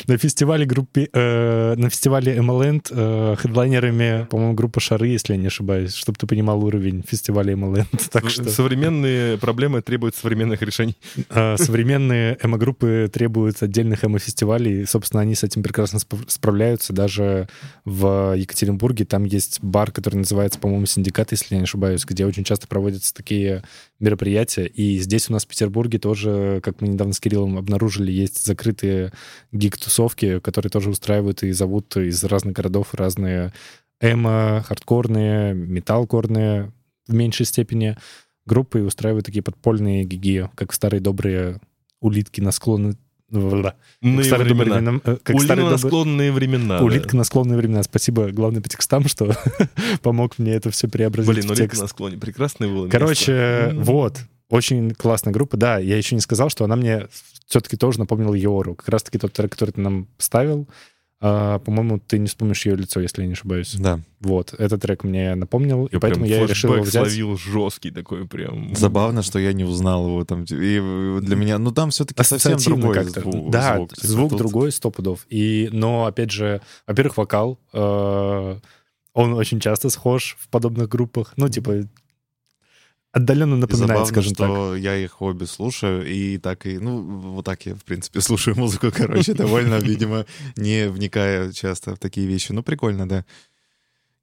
[0.08, 1.10] На фестивале группе...
[1.12, 6.28] э, На фестивале MLN э, хедлайнерами, по-моему, группа Шары, если я не ошибаюсь, чтобы ты
[6.28, 7.86] понимал уровень фестиваля MLN.
[8.12, 10.96] Так что Современные проблемы требуют современных решений.
[11.30, 14.82] э, современные эмо-группы требуют отдельных эмо-фестивалей.
[14.84, 16.94] И, Собственно, они с этим прекрасно спов- справляются.
[16.94, 17.48] Даже
[17.86, 22.44] в Екатеринбурге там есть бар, который называется, по-моему, «Синдикат», если я не ошибаюсь, где очень
[22.52, 23.64] часто проводятся такие
[24.00, 24.66] мероприятия.
[24.66, 29.14] И здесь у нас в Петербурге тоже, как мы недавно с Кириллом обнаружили, есть закрытые
[29.54, 33.54] гиг-тусовки, которые тоже устраивают и зовут из разных городов разные
[34.02, 36.74] эмо, хардкорные, металкорные
[37.08, 37.98] в меньшей степени
[38.46, 41.62] группы и устраивают такие подпольные гиги, как старые добрые
[42.02, 42.98] улитки на склоны...
[43.32, 45.00] Старые времена.
[45.00, 46.82] как старые на склонные времена.
[46.82, 47.84] Улитка на склонные времена.
[47.84, 49.36] Спасибо, главное, по текстам, что
[50.02, 52.18] помог мне это все преобразить Блин, улитка на склоне.
[52.18, 52.88] Прекрасное было.
[52.90, 54.18] Короче, вот.
[54.50, 55.56] Очень классная группа.
[55.56, 57.08] Да, я еще не сказал, что она мне
[57.48, 58.76] все-таки тоже напомнила Йору.
[58.76, 60.68] Как раз-таки тот трек, который ты нам ставил.
[61.24, 63.76] А, по-моему, ты не вспомнишь ее лицо, если я не ошибаюсь.
[63.76, 64.00] Да.
[64.22, 66.94] Вот, этот трек мне напомнил, и Я поэтому прям я и решил его взять.
[67.08, 68.76] словил жесткий такой прям.
[68.76, 70.44] Забавно, что я не узнал его там.
[70.46, 73.22] И для меня, ну там все-таки совсем другой как-то.
[73.22, 73.92] зву- Да, звук.
[73.98, 75.26] звук, Типа тут- другой, сто пудов.
[75.30, 78.58] И, но, опять же, во-первых, вокал, э,
[79.14, 81.34] он очень часто схож в подобных группах.
[81.38, 81.84] Ну, типа,
[83.12, 84.48] отдаленно напоминает, забавно, скажем так.
[84.48, 88.58] что я их обе слушаю, и так и, ну, вот так я, в принципе, слушаю
[88.58, 92.52] музыку, короче, довольно, видимо, не вникая часто в такие вещи.
[92.52, 93.26] Ну, прикольно, да.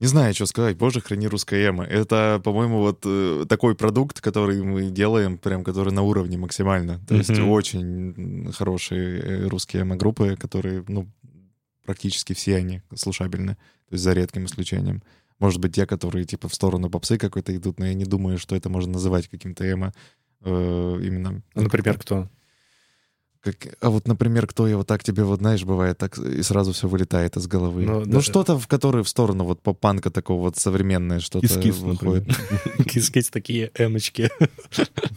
[0.00, 0.76] Не знаю, что сказать.
[0.76, 1.84] Боже, храни русское эмо.
[1.84, 7.00] Это, по-моему, вот э, такой продукт, который мы делаем, прям который на уровне максимально.
[7.08, 7.48] То есть Мгм.
[7.48, 11.08] очень хорошие э, русские эмо-группы, которые, ну,
[11.84, 13.56] практически все они слушабельны.
[13.88, 15.02] То есть за редким исключением.
[15.38, 18.56] Может быть, те, которые типа в сторону попсы какой-то идут, но я не думаю, что
[18.56, 19.92] это можно называть каким-то эмо.
[20.42, 21.42] э, именно.
[21.54, 22.28] Ну, например, кто?
[23.40, 26.72] Как, а вот, например, кто я вот так тебе, вот знаешь, бывает, так и сразу
[26.72, 27.84] все вылетает из головы.
[27.84, 28.20] Ну, Ну, да.
[28.20, 32.26] что-то, в которое в сторону вот поп-панка такого вот современное что-то Кис-кис, выходит.
[32.84, 34.28] Кис-кис такие эмочки.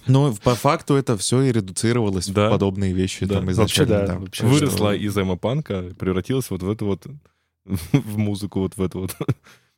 [0.05, 2.47] Но по факту это все и редуцировалось Да.
[2.47, 3.35] в подобные вещи Да.
[3.35, 3.53] там Вообще,
[3.83, 3.99] изначально.
[3.99, 4.19] да, да.
[4.19, 4.45] вообще.
[4.45, 7.07] Выросла Что- из эмо-панка, превратилась вот в эту вот
[7.65, 9.15] в музыку вот в эту вот.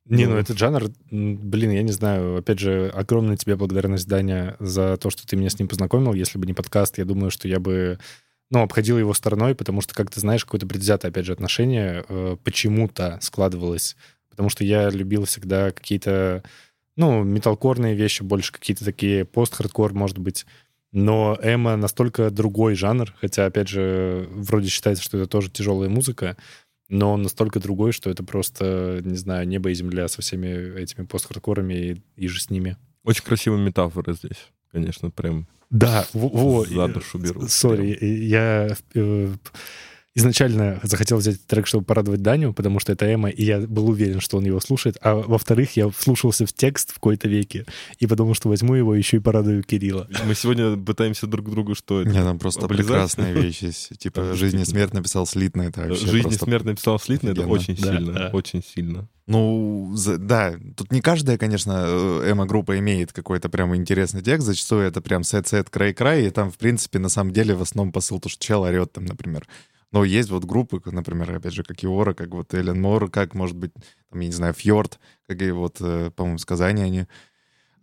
[0.06, 0.38] Не, ну Ну.
[0.38, 2.38] этот жанр, блин, я не знаю.
[2.38, 6.14] Опять же, огромная тебе благодарность, Даня, за то, что ты меня с ним познакомил.
[6.14, 7.99] Если бы не подкаст, я думаю, что я бы,
[8.51, 12.38] ну, обходил его стороной, потому что, как ты знаешь, какое-то предвзятое, опять же, отношение э,
[12.43, 13.95] почему-то складывалось.
[14.30, 16.43] Потому что я любил всегда какие-то,
[16.97, 20.45] ну, металкорные вещи, больше какие-то такие пост-хардкор, может быть.
[20.91, 26.36] Но эмо настолько другой жанр, хотя, опять же, вроде считается, что это тоже тяжелая музыка,
[26.90, 31.06] но он настолько другой, что это просто, не знаю, небо и земля со всеми этими
[31.06, 32.78] пост-хардкорами и, и же с ними.
[33.04, 37.48] Очень красивая метафора здесь, конечно, прям Да, во, за душу беру.
[37.47, 39.34] Sorry, я э,
[40.16, 44.20] изначально захотел взять трек, чтобы порадовать Даню, потому что это эмо, и я был уверен,
[44.20, 44.97] что он его слушает.
[45.01, 47.66] А во-вторых, я вслушался в текст в какой-то веке
[47.99, 50.07] и подумал, что возьму его еще и порадую Кирилла.
[50.26, 52.09] Мы сегодня пытаемся друг другу что это?
[52.09, 52.88] Не, там просто облизать?
[52.88, 53.97] прекрасная вещь есть.
[53.97, 55.64] Типа «Жизнь и смерть» написал Слитно.
[55.64, 58.30] Это вообще Жизнь и смерть написал Слитный, это очень Да, сильно, да.
[58.34, 59.07] очень сильно.
[59.26, 64.45] Ну, да, тут не каждая, конечно, э, эмо-группа имеет какой-то прям интересный текст.
[64.45, 68.20] Зачастую это прям sad-sad, cry-cry, и там, в принципе, на самом деле в основном посыл,
[68.20, 69.47] то, что чел орет там, например.
[69.94, 73.56] Но есть вот группы, например, опять же, как Иора, как вот Эллен Мор, как, может
[73.56, 73.72] быть,
[74.10, 77.06] там, я не знаю, Фьорд, как и вот, э, по-моему, с Казани они.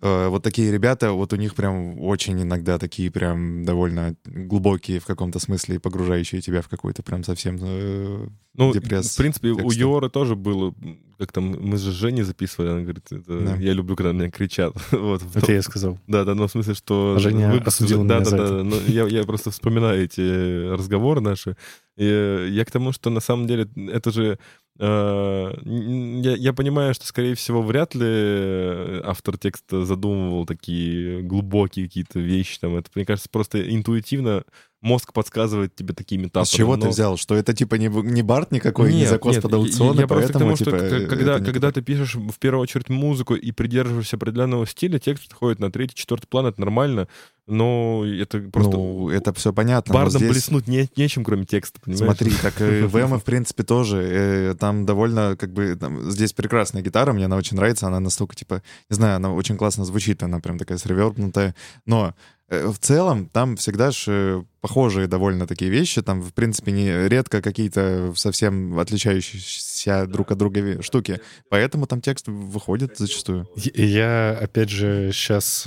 [0.03, 5.07] Э, Вот такие ребята, вот у них прям очень иногда такие прям довольно глубокие в
[5.07, 9.57] каком-то смысле и погружающие тебя в какой-то прям совсем э, Ну, депресс в принципе, у
[9.57, 9.81] текста.
[9.81, 10.75] Йоры тоже было,
[11.21, 13.57] как там, мы же с Женей записывали, она говорит, это, Да.
[13.57, 14.73] я люблю, когда меня кричат.
[14.91, 15.99] вот, в Это том- я сказал.
[16.07, 17.19] Да, да, но в смысле, что...
[17.19, 18.53] Женя выпуск осудил уже- меня да, за да, это.
[18.57, 21.51] да, но я, я просто вспоминаю эти разговоры наши.
[21.99, 24.39] И э, я к тому, что на самом деле это же...
[24.81, 31.87] э, я, я понимаю, что, скорее всего, вряд ли э, автор текста задумывал такие глубокие
[31.87, 32.59] какие-то вещи.
[32.59, 32.77] Там.
[32.77, 34.45] Это, мне кажется, просто интуитивно
[34.83, 36.43] мозг подсказывает тебе такие метафоры.
[36.43, 37.17] А с чего ты но- взял?
[37.19, 40.07] Что это типа не, не Барт никакой, не нет, закос нет, под я- аукционы, я
[40.07, 42.39] просто к поэтому тому, что типа, к- э, когда, это не когда ты пишешь в
[42.39, 47.09] первую очередь музыку и придерживаешься определенного стиля, текст отходит на третий, четвертый план, это нормально,
[47.47, 48.73] но это просто...
[48.77, 49.93] Ну, это все понятно.
[49.93, 52.05] но Бардом здесь- блеснуть не, нечем, кроме текста, понимаешь?
[52.05, 54.03] Смотри, так и в Эмо, в принципе, тоже.
[54.03, 58.35] э, Там довольно, как бы, там, здесь прекрасная гитара, мне она очень нравится, она настолько,
[58.37, 61.55] типа, не знаю, она очень классно звучит, она прям такая сревербнутая,
[61.87, 62.15] но
[62.51, 66.03] в целом там всегда же похожие довольно такие вещи.
[66.03, 71.21] Там, в принципе, не редко какие-то совсем отличающиеся друг от друга штуки.
[71.49, 73.49] Поэтому там текст выходит зачастую.
[73.57, 75.67] Я- опять же, сейчас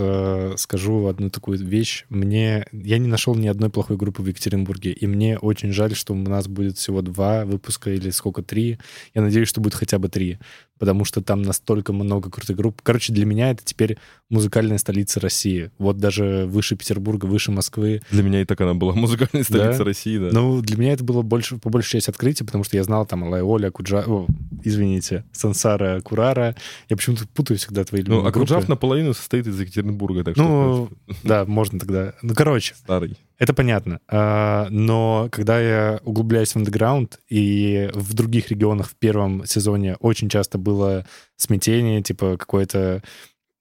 [0.62, 2.06] скажу одну такую вещь.
[2.10, 2.68] Мне...
[2.72, 6.18] Я не нашел ни одной плохой группы в Екатеринбурге, и мне очень жаль, что у
[6.18, 8.78] нас будет всего два выпуска или сколько, три.
[9.16, 10.38] Я надеюсь, что будет хотя бы три,
[10.80, 12.82] потому что там настолько много крутых групп.
[12.82, 13.98] Короче, для меня это теперь
[14.30, 15.72] музыкальная столица России.
[15.78, 18.02] Вот даже выше Петербурга, выше Москвы.
[18.12, 19.84] Для меня и так она была музыкальной столицей Да?
[19.84, 20.30] России, да.
[20.32, 23.24] Ну, для меня это было больше, по большей части открытие, потому что я знал там
[23.24, 24.04] Лайоля, Куджа...
[24.06, 24.28] О,
[24.64, 26.56] извините, Сансара, Курара.
[26.90, 30.44] Я почему-то путаю всегда твои Ну, любимые а Куджав наполовину состоит из Екатеринбурга, так что
[30.44, 30.90] Ну,
[31.24, 32.14] да, можно тогда.
[32.22, 33.18] Ну, короче, старый.
[33.38, 34.00] Это понятно.
[34.08, 40.30] А, но когда я углубляюсь в андеграунд, и в других регионах в первом сезоне очень
[40.30, 41.06] часто было
[41.36, 43.04] смятение, типа какое-то...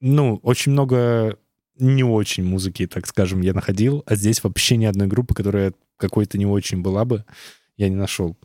[0.00, 1.38] Ну, очень много
[1.78, 6.38] не очень музыки, так скажем, я находил, а здесь вообще ни одной группы, которая какой-то
[6.38, 7.24] не очень была бы,
[7.76, 8.36] я не нашел.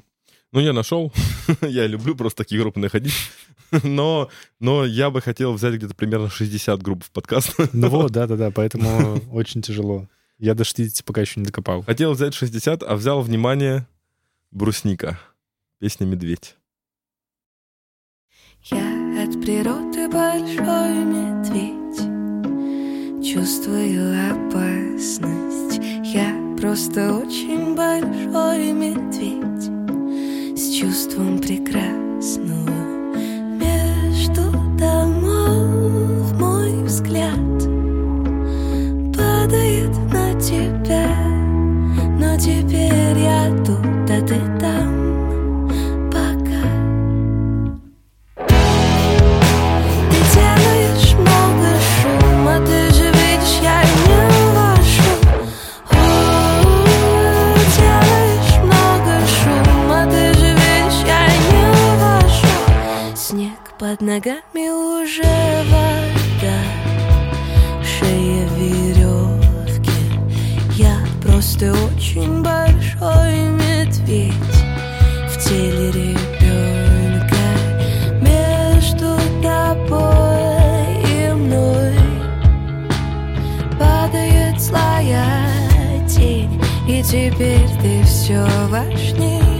[0.54, 1.12] Ну, я нашел.
[1.62, 3.14] я люблю просто такие группы находить.
[3.84, 7.56] но, но я бы хотел взять где-то примерно 60 групп в подкаст.
[7.74, 10.08] Ну вот, да-да-да, поэтому очень тяжело.
[10.40, 11.82] Я до 60 пока еще не докопал.
[11.84, 13.88] Хотел взять 60, а взял внимание
[14.52, 15.20] брусника.
[15.80, 16.56] Песня «Медведь».
[18.64, 22.02] Я от природы большой медведь
[23.24, 29.70] Чувствую опасность Я просто очень большой медведь
[30.58, 32.70] С чувством прекрасного
[33.58, 37.47] Между домов мой взгляд
[44.22, 45.70] ты там
[46.12, 46.64] Пока
[50.10, 54.22] Ты делаешь много шума, ты же видишь, я не
[54.56, 55.14] вожу.
[55.92, 55.96] О,
[57.78, 61.66] Делаешь много шума, ты же видишь, я не
[62.02, 63.16] вожу.
[63.16, 65.24] Снег под ногами уже
[65.70, 66.58] вода,
[67.84, 70.02] шея веревки.
[70.76, 72.42] Я просто очень
[87.08, 89.57] теперь ты все важней.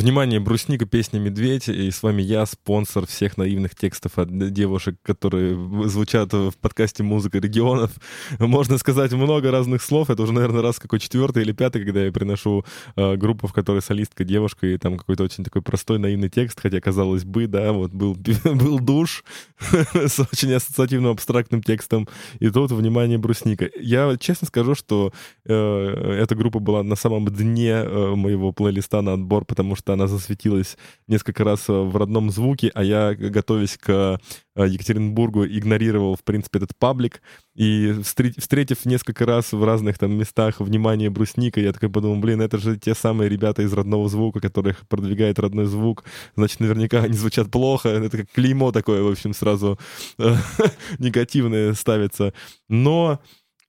[0.00, 5.54] Внимание, брусника, песня «Медведь», и с вами я, спонсор всех наивных текстов от девушек, которые
[5.90, 7.90] звучат в подкасте «Музыка регионов».
[8.38, 12.10] Можно сказать много разных слов, это уже, наверное, раз какой четвертый или пятый, когда я
[12.10, 12.64] приношу
[12.96, 16.80] э, группу, в которой солистка девушка, и там какой-то очень такой простой наивный текст, хотя,
[16.80, 19.22] казалось бы, да, вот был, был душ
[19.70, 23.68] с очень ассоциативным абстрактным текстом, и тут, внимание, брусника.
[23.78, 25.12] Я честно скажу, что
[25.44, 30.06] э, эта группа была на самом дне э, моего плейлиста на отбор, потому что она
[30.06, 30.76] засветилась
[31.06, 34.20] несколько раз э, в родном звуке, а я, готовясь к
[34.56, 37.22] э, Екатеринбургу, игнорировал, в принципе, этот паблик,
[37.54, 42.40] и встре- встретив несколько раз в разных там местах внимание брусника, я такой подумал, блин,
[42.40, 46.04] это же те самые ребята из родного звука, которых продвигает родной звук,
[46.36, 49.78] значит, наверняка они звучат плохо, это как клеймо такое, в общем, сразу
[50.18, 50.34] э,
[50.98, 52.32] негативное ставится.
[52.68, 53.20] Но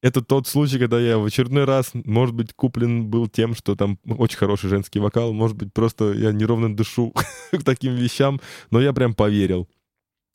[0.01, 3.99] это тот случай, когда я в очередной раз, может быть, куплен был тем, что там
[4.05, 7.13] очень хороший женский вокал, может быть, просто я неровно дышу
[7.51, 8.41] к таким вещам,
[8.71, 9.69] но я прям поверил.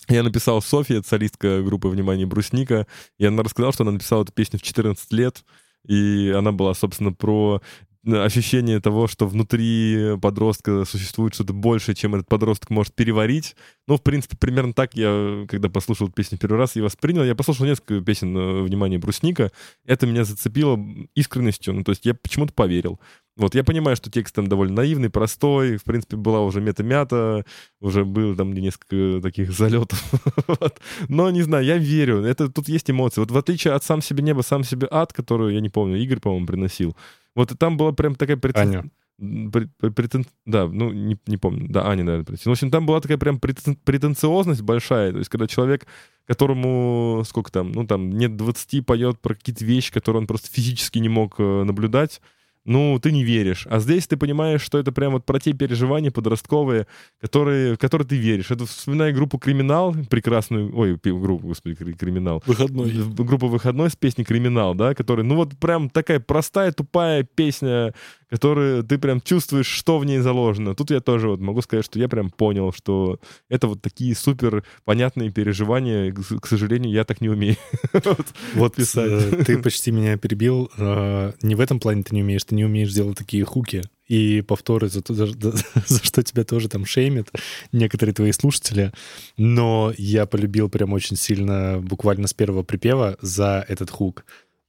[0.08, 2.86] Я написал Софье, солистка группы «Внимание Брусника»,
[3.18, 5.44] и она рассказала, что она написала эту песню в 14 лет,
[5.84, 7.60] и она была, собственно, про
[8.06, 13.56] ощущение того, что внутри подростка существует что-то большее, чем этот подросток может переварить.
[13.88, 17.24] Ну, в принципе, примерно так я, когда послушал эту песню первый раз, и воспринял.
[17.24, 19.50] Я послушал несколько песен э, «Внимание Брусника».
[19.84, 20.78] Это меня зацепило
[21.14, 23.00] искренностью, ну, то есть я почему-то поверил.
[23.36, 27.44] Вот, я понимаю, что текст там довольно наивный, простой, в принципе, была уже мета-мята,
[27.80, 30.02] уже было там несколько таких залетов,
[30.46, 30.80] вот.
[31.08, 33.20] но, не знаю, я верю, это тут есть эмоции.
[33.20, 36.20] Вот в отличие от «Сам себе небо, сам себе ад», которую, я не помню, Игорь,
[36.20, 36.96] по-моему, приносил,
[37.36, 38.36] вот и там была прям такая...
[38.36, 38.60] Претен...
[38.60, 38.84] Аня.
[39.18, 41.66] Пре- пре- претен- Да, ну, не, не помню.
[41.70, 42.50] Да, Аня, наверное, приносила.
[42.50, 45.12] В общем, там была такая прям претен- претенциозность большая.
[45.12, 45.86] То есть, когда человек,
[46.26, 50.98] которому, сколько там, ну, там, нет 20, поет про какие-то вещи, которые он просто физически
[50.98, 52.20] не мог э, наблюдать,
[52.66, 53.66] ну, ты не веришь.
[53.70, 56.86] А здесь ты понимаешь, что это прям вот про те переживания подростковые,
[57.20, 58.50] которые, в которые ты веришь.
[58.50, 62.42] Это вспоминай группу «Криминал», прекрасную, ой, группу, господи, «Кри- «Криминал».
[62.46, 62.90] Выходной.
[62.90, 67.94] В- Группа «Выходной» с песней «Криминал», да, который, ну вот прям такая простая, тупая песня,
[68.28, 70.74] которую ты прям чувствуешь, что в ней заложено.
[70.74, 74.64] Тут я тоже вот могу сказать, что я прям понял, что это вот такие супер
[74.84, 76.12] понятные переживания.
[76.12, 77.56] К сожалению, я так не умею.
[78.04, 78.26] Вот.
[78.54, 79.10] Вот писать.
[79.32, 80.70] э, ты почти меня перебил.
[80.76, 84.40] Э, Не в этом плане ты не умеешь, ты не умеешь делать такие хуки и
[84.40, 87.28] повторы, за, то- за- за- за что тебя тоже там шеймят
[87.72, 88.92] некоторые твои слушатели.
[89.36, 94.24] Но я полюбил прям очень сильно, буквально с первого припева, за этот хук.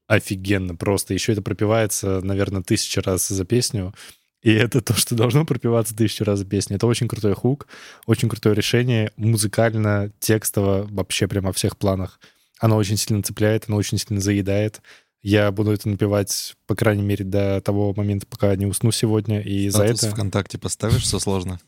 [0.08, 1.14] Офигенно просто.
[1.14, 3.94] Еще это пропивается, наверное, тысячу раз за песню.
[4.42, 6.78] И это то, что должно пропиваться тысячу раз за песню.
[6.78, 7.68] Это очень крутой хук,
[8.06, 12.20] очень крутое решение, музыкально, текстово, вообще прямо во всех планах.
[12.60, 14.82] Оно очень сильно цепляет, оно очень сильно заедает.
[15.28, 19.42] Я буду это напевать, по крайней мере, до того момента, пока не усну сегодня.
[19.42, 21.60] И за Статус это ВКонтакте поставишь, все сложно.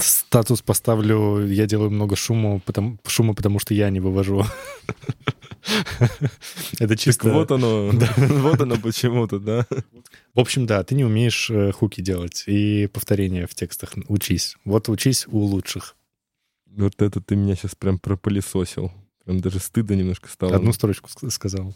[0.00, 4.44] статус поставлю, я делаю много шума, потому, шума, потому что я не вывожу.
[6.80, 7.32] Это Так чисто...
[7.32, 9.68] вот оно, вот оно почему-то, да.
[10.34, 13.92] В общем, да, ты не умеешь э, хуки делать и повторения в текстах.
[14.08, 14.56] Учись.
[14.64, 15.94] Вот учись у лучших.
[16.66, 18.90] Вот это ты меня сейчас прям пропылесосил.
[19.24, 20.56] Прям даже стыдно немножко стало.
[20.56, 21.72] Одну строчку ск- сказал.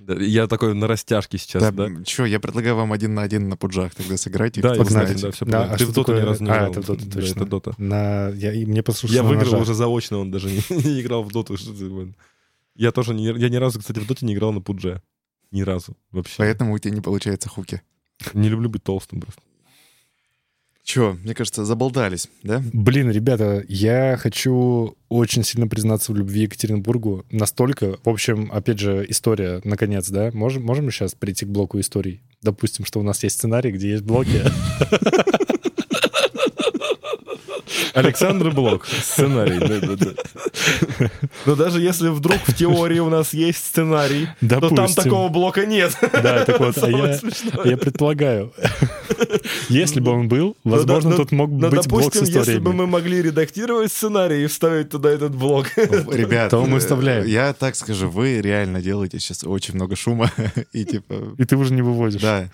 [0.00, 1.88] Да, Я такой на растяжке сейчас, да?
[2.04, 4.60] Че, я предлагаю вам один на один на пуджах тогда сыграйте.
[4.62, 6.70] Да, я знаю, да, все Да, а Ты в доту ни разу не а, играл.
[6.70, 7.40] это в доту, Да, точно.
[7.40, 7.74] это дота.
[7.76, 8.28] На...
[8.30, 8.52] Я...
[8.54, 11.56] и Мне послушал Я выиграл уже заочно, он даже не, не играл в доту.
[12.74, 15.02] Я тоже не, я ни разу, кстати, в доте не играл на пудже.
[15.50, 16.36] Ни разу вообще.
[16.38, 17.82] Поэтому у тебя не получается хуки.
[18.32, 19.42] Не люблю быть толстым просто.
[20.90, 22.60] Че, мне кажется, заболтались, да?
[22.72, 27.24] Блин, ребята, я хочу очень сильно признаться в любви к Екатеринбургу.
[27.30, 30.32] Настолько, в общем, опять же, история, наконец, да?
[30.34, 32.22] Можем, можем сейчас прийти к блоку историй?
[32.42, 34.42] Допустим, что у нас есть сценарий, где есть блоки.
[37.94, 39.58] Александр Блок, сценарий.
[39.58, 41.10] да, да, да.
[41.46, 45.96] Но даже если вдруг в теории у нас есть сценарий, то там такого блока нет.
[46.00, 48.52] Да, так вот, а я, предполагаю,
[49.68, 52.72] если бы он был, возможно, Ну, тут мог Ну, быть блок с допустим, если бы
[52.72, 55.66] мы могли редактировать сценарий и вставить туда этот блок.
[55.76, 57.26] Ребят, То мы э, вставляем.
[57.26, 60.30] Я так скажу, вы реально делаете сейчас очень много шума.
[60.72, 62.20] И типа, И ты уже не выводишь.
[62.20, 62.48] да.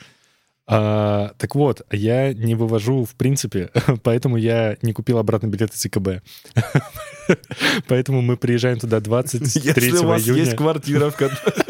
[0.69, 3.71] А, так вот, я не вывожу в принципе,
[4.03, 6.23] поэтому я не купил обратно билет из ИКБ.
[7.89, 10.43] Поэтому мы приезжаем туда 23 Если у вас июня.
[10.43, 11.55] есть квартира, в которой...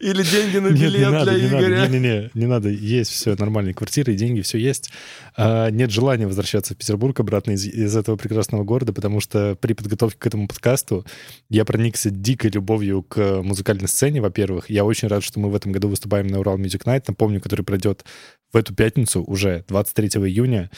[0.00, 1.86] Или деньги на Нет, не билет надо, для не Игоря.
[1.86, 4.90] не-не-не, не надо, есть все, нормальные квартиры, деньги, все есть.
[5.36, 9.74] А, нет желания возвращаться в Петербург обратно из, из этого прекрасного города, потому что при
[9.74, 11.04] подготовке к этому подкасту
[11.50, 14.70] я проникся дикой любовью к музыкальной сцене, во-первых.
[14.70, 17.62] Я очень рад, что мы в этом году выступаем на Урал Music Night, напомню, который
[17.62, 18.06] пройдет
[18.54, 20.70] в эту пятницу уже, 23 июня.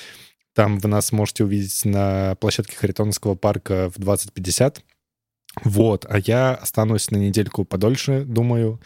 [0.52, 4.78] Там вы нас можете увидеть на площадке Харитоновского парка в 20.50.
[5.64, 8.80] Вот, а я останусь на недельку подольше, думаю,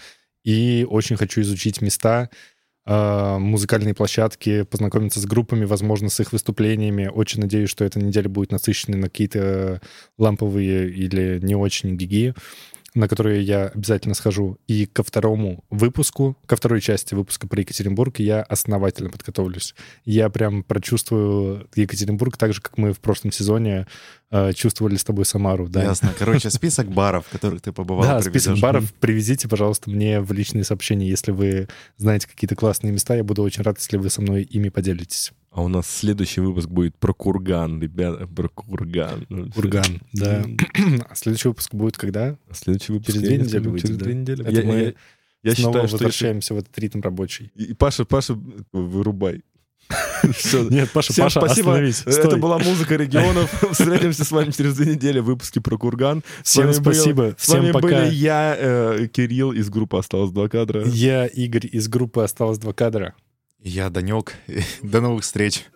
[0.46, 2.30] и очень хочу изучить места,
[2.86, 7.10] э, музыкальные площадки, познакомиться с группами, возможно, с их выступлениями.
[7.12, 9.82] Очень надеюсь, что эта неделя будет насыщенной на какие-то
[10.18, 12.32] ламповые или не очень гиги,
[12.96, 14.58] на которые я обязательно схожу.
[14.66, 19.74] И ко второму выпуску, ко второй части выпуска про Екатеринбург я основательно подготовлюсь.
[20.04, 23.86] Я прям прочувствую Екатеринбург так же, как мы в прошлом сезоне
[24.30, 25.68] э, чувствовали с тобой Самару.
[25.68, 25.82] Да?
[25.82, 26.12] Ясно.
[26.18, 28.30] Короче, список баров, в которых ты побывал, Да, приведешь.
[28.42, 31.68] список баров привезите, пожалуйста, мне в личные сообщения, если вы
[31.98, 33.14] знаете какие-то классные места.
[33.14, 35.32] Я буду очень рад, если вы со мной ими поделитесь.
[35.56, 39.24] А у нас следующий выпуск будет про курган, ребята, про курган.
[39.30, 40.44] Ну, Курган, да.
[41.08, 42.36] А следующий выпуск будет когда?
[42.52, 44.04] Следующий выпуск Через две не недели выйдет, Через да?
[44.04, 44.42] две недели.
[44.42, 44.92] Это Я, мы я-
[45.42, 47.50] я Снова считаю, что если- возвращаемся в этот ритм рабочий.
[47.54, 48.38] И Паша, Паша,
[48.72, 49.44] вырубай.
[50.70, 51.70] Нет, Паша, Всем Паша, спасибо.
[51.70, 52.02] остановись.
[52.02, 52.38] Это Стой.
[52.38, 53.50] была музыка регионов.
[53.72, 56.22] Встретимся с вами через две недели в выпуске про Курган.
[56.42, 57.86] С Всем вами был- спасибо, С вами всем пока.
[57.86, 60.84] были я, э, Кирилл из группы «Осталось два кадра».
[60.86, 63.14] Я Игорь из группы «Осталось два кадра».
[63.68, 64.36] Я Данек.
[64.82, 65.66] До новых встреч.